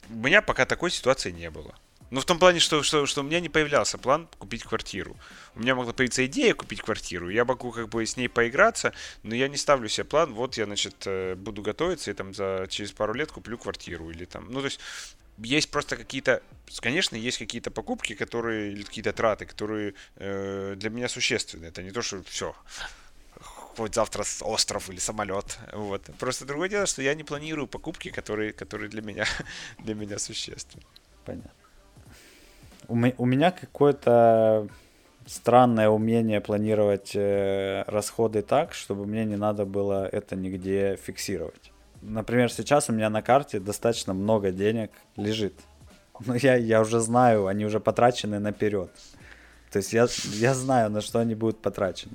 [0.09, 1.75] У меня пока такой ситуации не было.
[2.11, 5.17] Ну, в том плане, что, что, что у меня не появлялся план купить квартиру.
[5.55, 8.93] У меня могла появиться идея купить квартиру, я могу как бы с ней поиграться,
[9.23, 12.67] но я не ставлю себе план, вот я, значит, э, буду готовиться и там за,
[12.69, 14.79] через пару лет куплю квартиру или там, ну, то есть
[15.39, 16.41] есть просто какие-то,
[16.79, 21.65] конечно, есть какие-то покупки, которые, или какие-то траты, которые э, для меня существенны.
[21.65, 22.55] Это не то, что все,
[23.77, 25.57] хоть завтра остров или самолет.
[25.73, 26.01] Вот.
[26.19, 29.25] Просто другое дело, что я не планирую покупки, которые, которые для меня,
[29.79, 30.83] для меня существенны.
[31.25, 31.51] Понятно.
[32.87, 34.67] У меня какое-то
[35.25, 41.71] странное умение планировать э, расходы так, чтобы мне не надо было это нигде фиксировать.
[42.01, 45.53] Например, сейчас у меня на карте достаточно много денег лежит.
[46.25, 48.91] Но я, я уже знаю, они уже потрачены наперед.
[49.71, 52.13] То есть я, я знаю, на что они будут потрачены.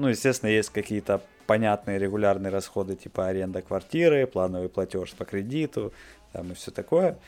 [0.00, 5.92] Ну, естественно, есть какие-то понятные регулярные расходы, типа аренда квартиры, плановый платеж по кредиту,
[6.32, 7.18] там и все такое.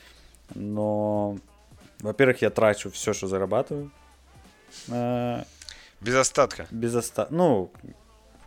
[0.55, 1.37] Но,
[1.99, 3.91] во-первых, я трачу все, что зарабатываю.
[4.87, 5.43] Э,
[6.01, 6.65] без остатка.
[6.71, 7.31] Без остатка.
[7.31, 7.71] Ну,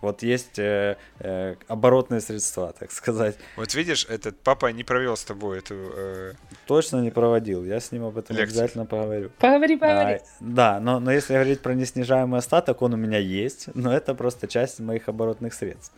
[0.06, 3.36] вот есть э, э, оборотные средства, так сказать.
[3.56, 5.74] Вот видишь, этот папа не провел с тобой эту...
[5.74, 6.32] Э...
[6.66, 7.64] Точно не проводил.
[7.64, 8.44] Я с ним об этом Лекцию.
[8.44, 9.30] обязательно поговорю.
[9.38, 10.14] Поговори, поговори.
[10.14, 14.14] А, да, но, но если говорить про неснижаемый остаток, он у меня есть, но это
[14.14, 15.92] просто часть моих оборотных средств.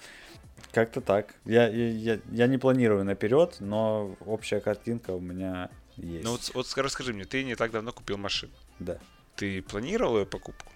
[0.73, 1.35] Как-то так.
[1.45, 6.25] Я, я, я не планирую наперед, но общая картинка у меня есть.
[6.25, 8.53] Ну вот, вот расскажи мне, ты не так давно купил машину.
[8.79, 8.99] Да.
[9.37, 10.73] Ты планировал ее покупку?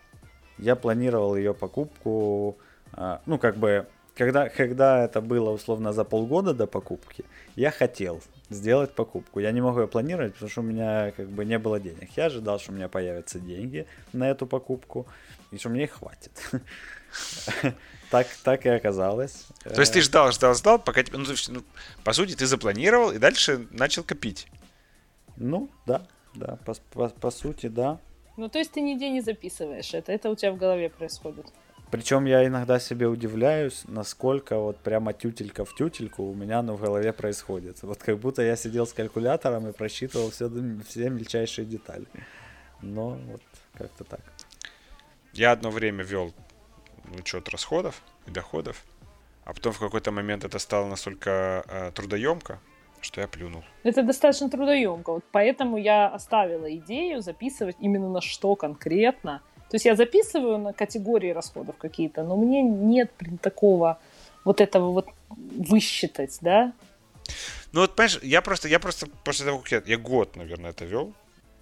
[0.59, 2.59] Я планировал ее покупку
[3.27, 7.25] ну, как бы, когда, когда это было условно за полгода до покупки,
[7.57, 9.41] я хотел сделать покупку.
[9.41, 12.11] Я не мог ее планировать, потому что у меня как бы не было денег.
[12.17, 15.07] Я ожидал, что у меня появятся деньги на эту покупку,
[15.51, 16.33] и что мне их хватит.
[18.11, 19.47] Так, так и оказалось.
[19.65, 21.17] То есть ты ждал, ждал, ждал, пока тебе...
[21.17, 21.63] Ну, ну,
[22.05, 24.49] по сути, ты запланировал и дальше начал копить.
[25.37, 27.99] Ну, да, да, по, по, по сути, да.
[28.37, 31.47] Ну, то есть ты нигде не записываешь это, это у тебя в голове происходит.
[31.93, 36.81] Причем я иногда себе удивляюсь, насколько вот прямо тютелька в тютельку у меня ну, в
[36.81, 37.83] голове происходит.
[37.83, 40.51] Вот как будто я сидел с калькулятором и просчитывал все,
[40.89, 42.07] все мельчайшие детали.
[42.81, 43.43] Но вот
[43.77, 44.21] как-то так.
[45.35, 46.33] Я одно время вел
[47.19, 48.83] учет расходов и доходов,
[49.45, 52.59] а потом в какой-то момент это стало настолько э, трудоемко,
[53.03, 53.65] что я плюнул.
[53.83, 59.43] Это достаточно трудоемко, вот поэтому я оставила идею записывать именно на что конкретно–
[59.73, 63.99] то есть я записываю на категории расходов какие-то, но мне нет блин, такого
[64.45, 66.75] вот этого вот высчитать, да?
[67.73, 70.85] Ну вот, понимаешь, я просто, я просто после того, как я, я год, наверное, это
[70.85, 71.15] вел,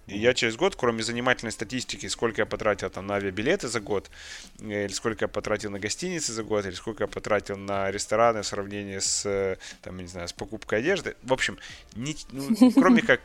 [0.07, 4.11] и я через год, кроме занимательной статистики, сколько я потратил там на авиабилеты за год,
[4.59, 8.41] э, или сколько я потратил на гостиницы за год, или сколько я потратил на рестораны
[8.41, 11.15] в сравнении с, э, там, не знаю, с покупкой одежды.
[11.23, 11.57] В общем,
[11.95, 13.21] не, ну, кроме как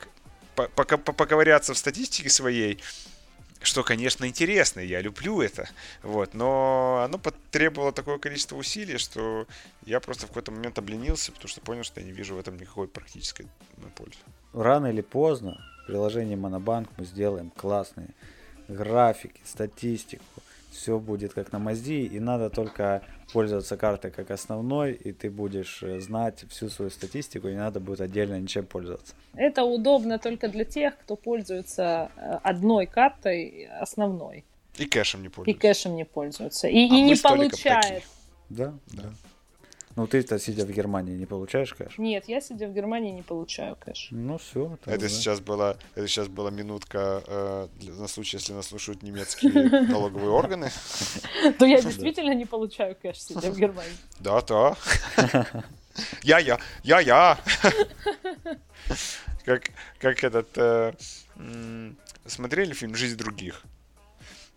[0.55, 2.79] поковыряться в статистике своей,
[3.67, 5.69] что, конечно, интересно, я люблю это,
[6.03, 9.47] вот, но оно потребовало такое количество усилий, что
[9.85, 12.57] я просто в какой-то момент обленился, потому что понял, что я не вижу в этом
[12.57, 13.47] никакой практической
[13.77, 14.19] ну, пользы.
[14.53, 18.11] Рано или поздно в приложении Монобанк мы сделаем классные
[18.69, 20.25] графики, статистику,
[20.71, 23.03] все будет как на Мазди, и надо только
[23.33, 27.81] пользоваться картой как основной, и ты будешь э, знать всю свою статистику, и не надо
[27.81, 29.15] будет отдельно ничем пользоваться.
[29.35, 34.45] Это удобно только для тех, кто пользуется э, одной картой основной.
[34.79, 35.59] И кэшем не пользуется.
[35.59, 36.69] И кэшем не пользуется.
[36.69, 38.05] И, а и не получает.
[38.49, 39.13] Да, да.
[39.97, 41.97] Ну, ты-то, сидя в Германии, не получаешь кэш?
[41.97, 44.09] Нет, я, сидя в Германии, не получаю кэш.
[44.11, 44.79] Ну, все.
[44.85, 45.09] Это, да.
[45.09, 49.53] сейчас была, это сейчас была минутка э, для, на случай, если нас слушают немецкие
[49.89, 50.71] налоговые органы.
[51.59, 53.97] То я действительно не получаю кэш, сидя в Германии.
[54.21, 54.77] Да, да.
[56.23, 57.39] Я-я, я-я.
[59.47, 60.49] Как, как этот...
[60.57, 60.93] Э,
[62.27, 63.63] смотрели фильм «Жизнь других»?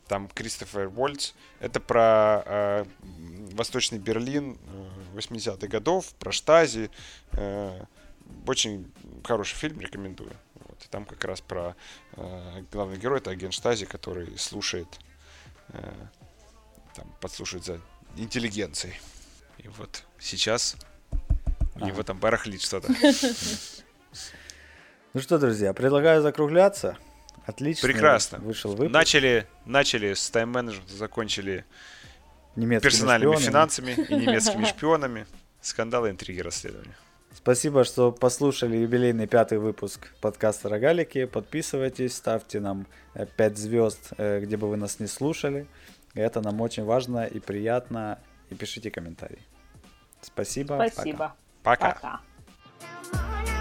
[0.10, 1.34] Там Кристофер Вольц.
[1.62, 2.86] Это про э,
[3.54, 4.58] Восточный Берлин
[5.16, 6.90] 80-х э, годов, про Штази.
[7.34, 7.84] Э,
[8.46, 8.92] очень
[9.24, 10.32] хороший фильм, рекомендую.
[10.56, 10.88] Вот.
[10.90, 11.76] Там как раз про
[12.14, 14.88] э, главный герой, это агент Штази, который слушает,
[15.70, 15.94] э,
[16.96, 17.82] там, подслушивает за
[18.18, 19.00] интеллигенцией.
[19.58, 20.76] И вот сейчас
[21.76, 22.94] у него там барахлит что-то.
[25.16, 26.96] Ну что, друзья, предлагаю закругляться.
[27.48, 27.88] Отлично.
[27.88, 28.38] Прекрасно.
[28.38, 28.92] Вышел выпуск.
[28.92, 31.66] Начали, начали с тайм-менеджмента, закончили
[32.56, 33.50] немецкими персональными шпионами.
[33.50, 35.28] финансами и немецкими шпионами.
[35.62, 36.96] Скандалы, интриги, расследования.
[37.34, 41.26] Спасибо, что послушали юбилейный пятый выпуск подкаста «Рогалики».
[41.26, 42.88] Подписывайтесь, ставьте нам
[43.38, 45.68] 5 звезд, э, где бы вы нас не слушали.
[46.16, 48.20] Это нам очень важно и приятно.
[48.50, 49.44] И пишите комментарии.
[50.22, 50.84] Спасибо.
[50.90, 51.36] Спасибо.
[51.64, 51.94] Пока.
[51.94, 52.22] Пока.
[53.12, 53.59] Пока.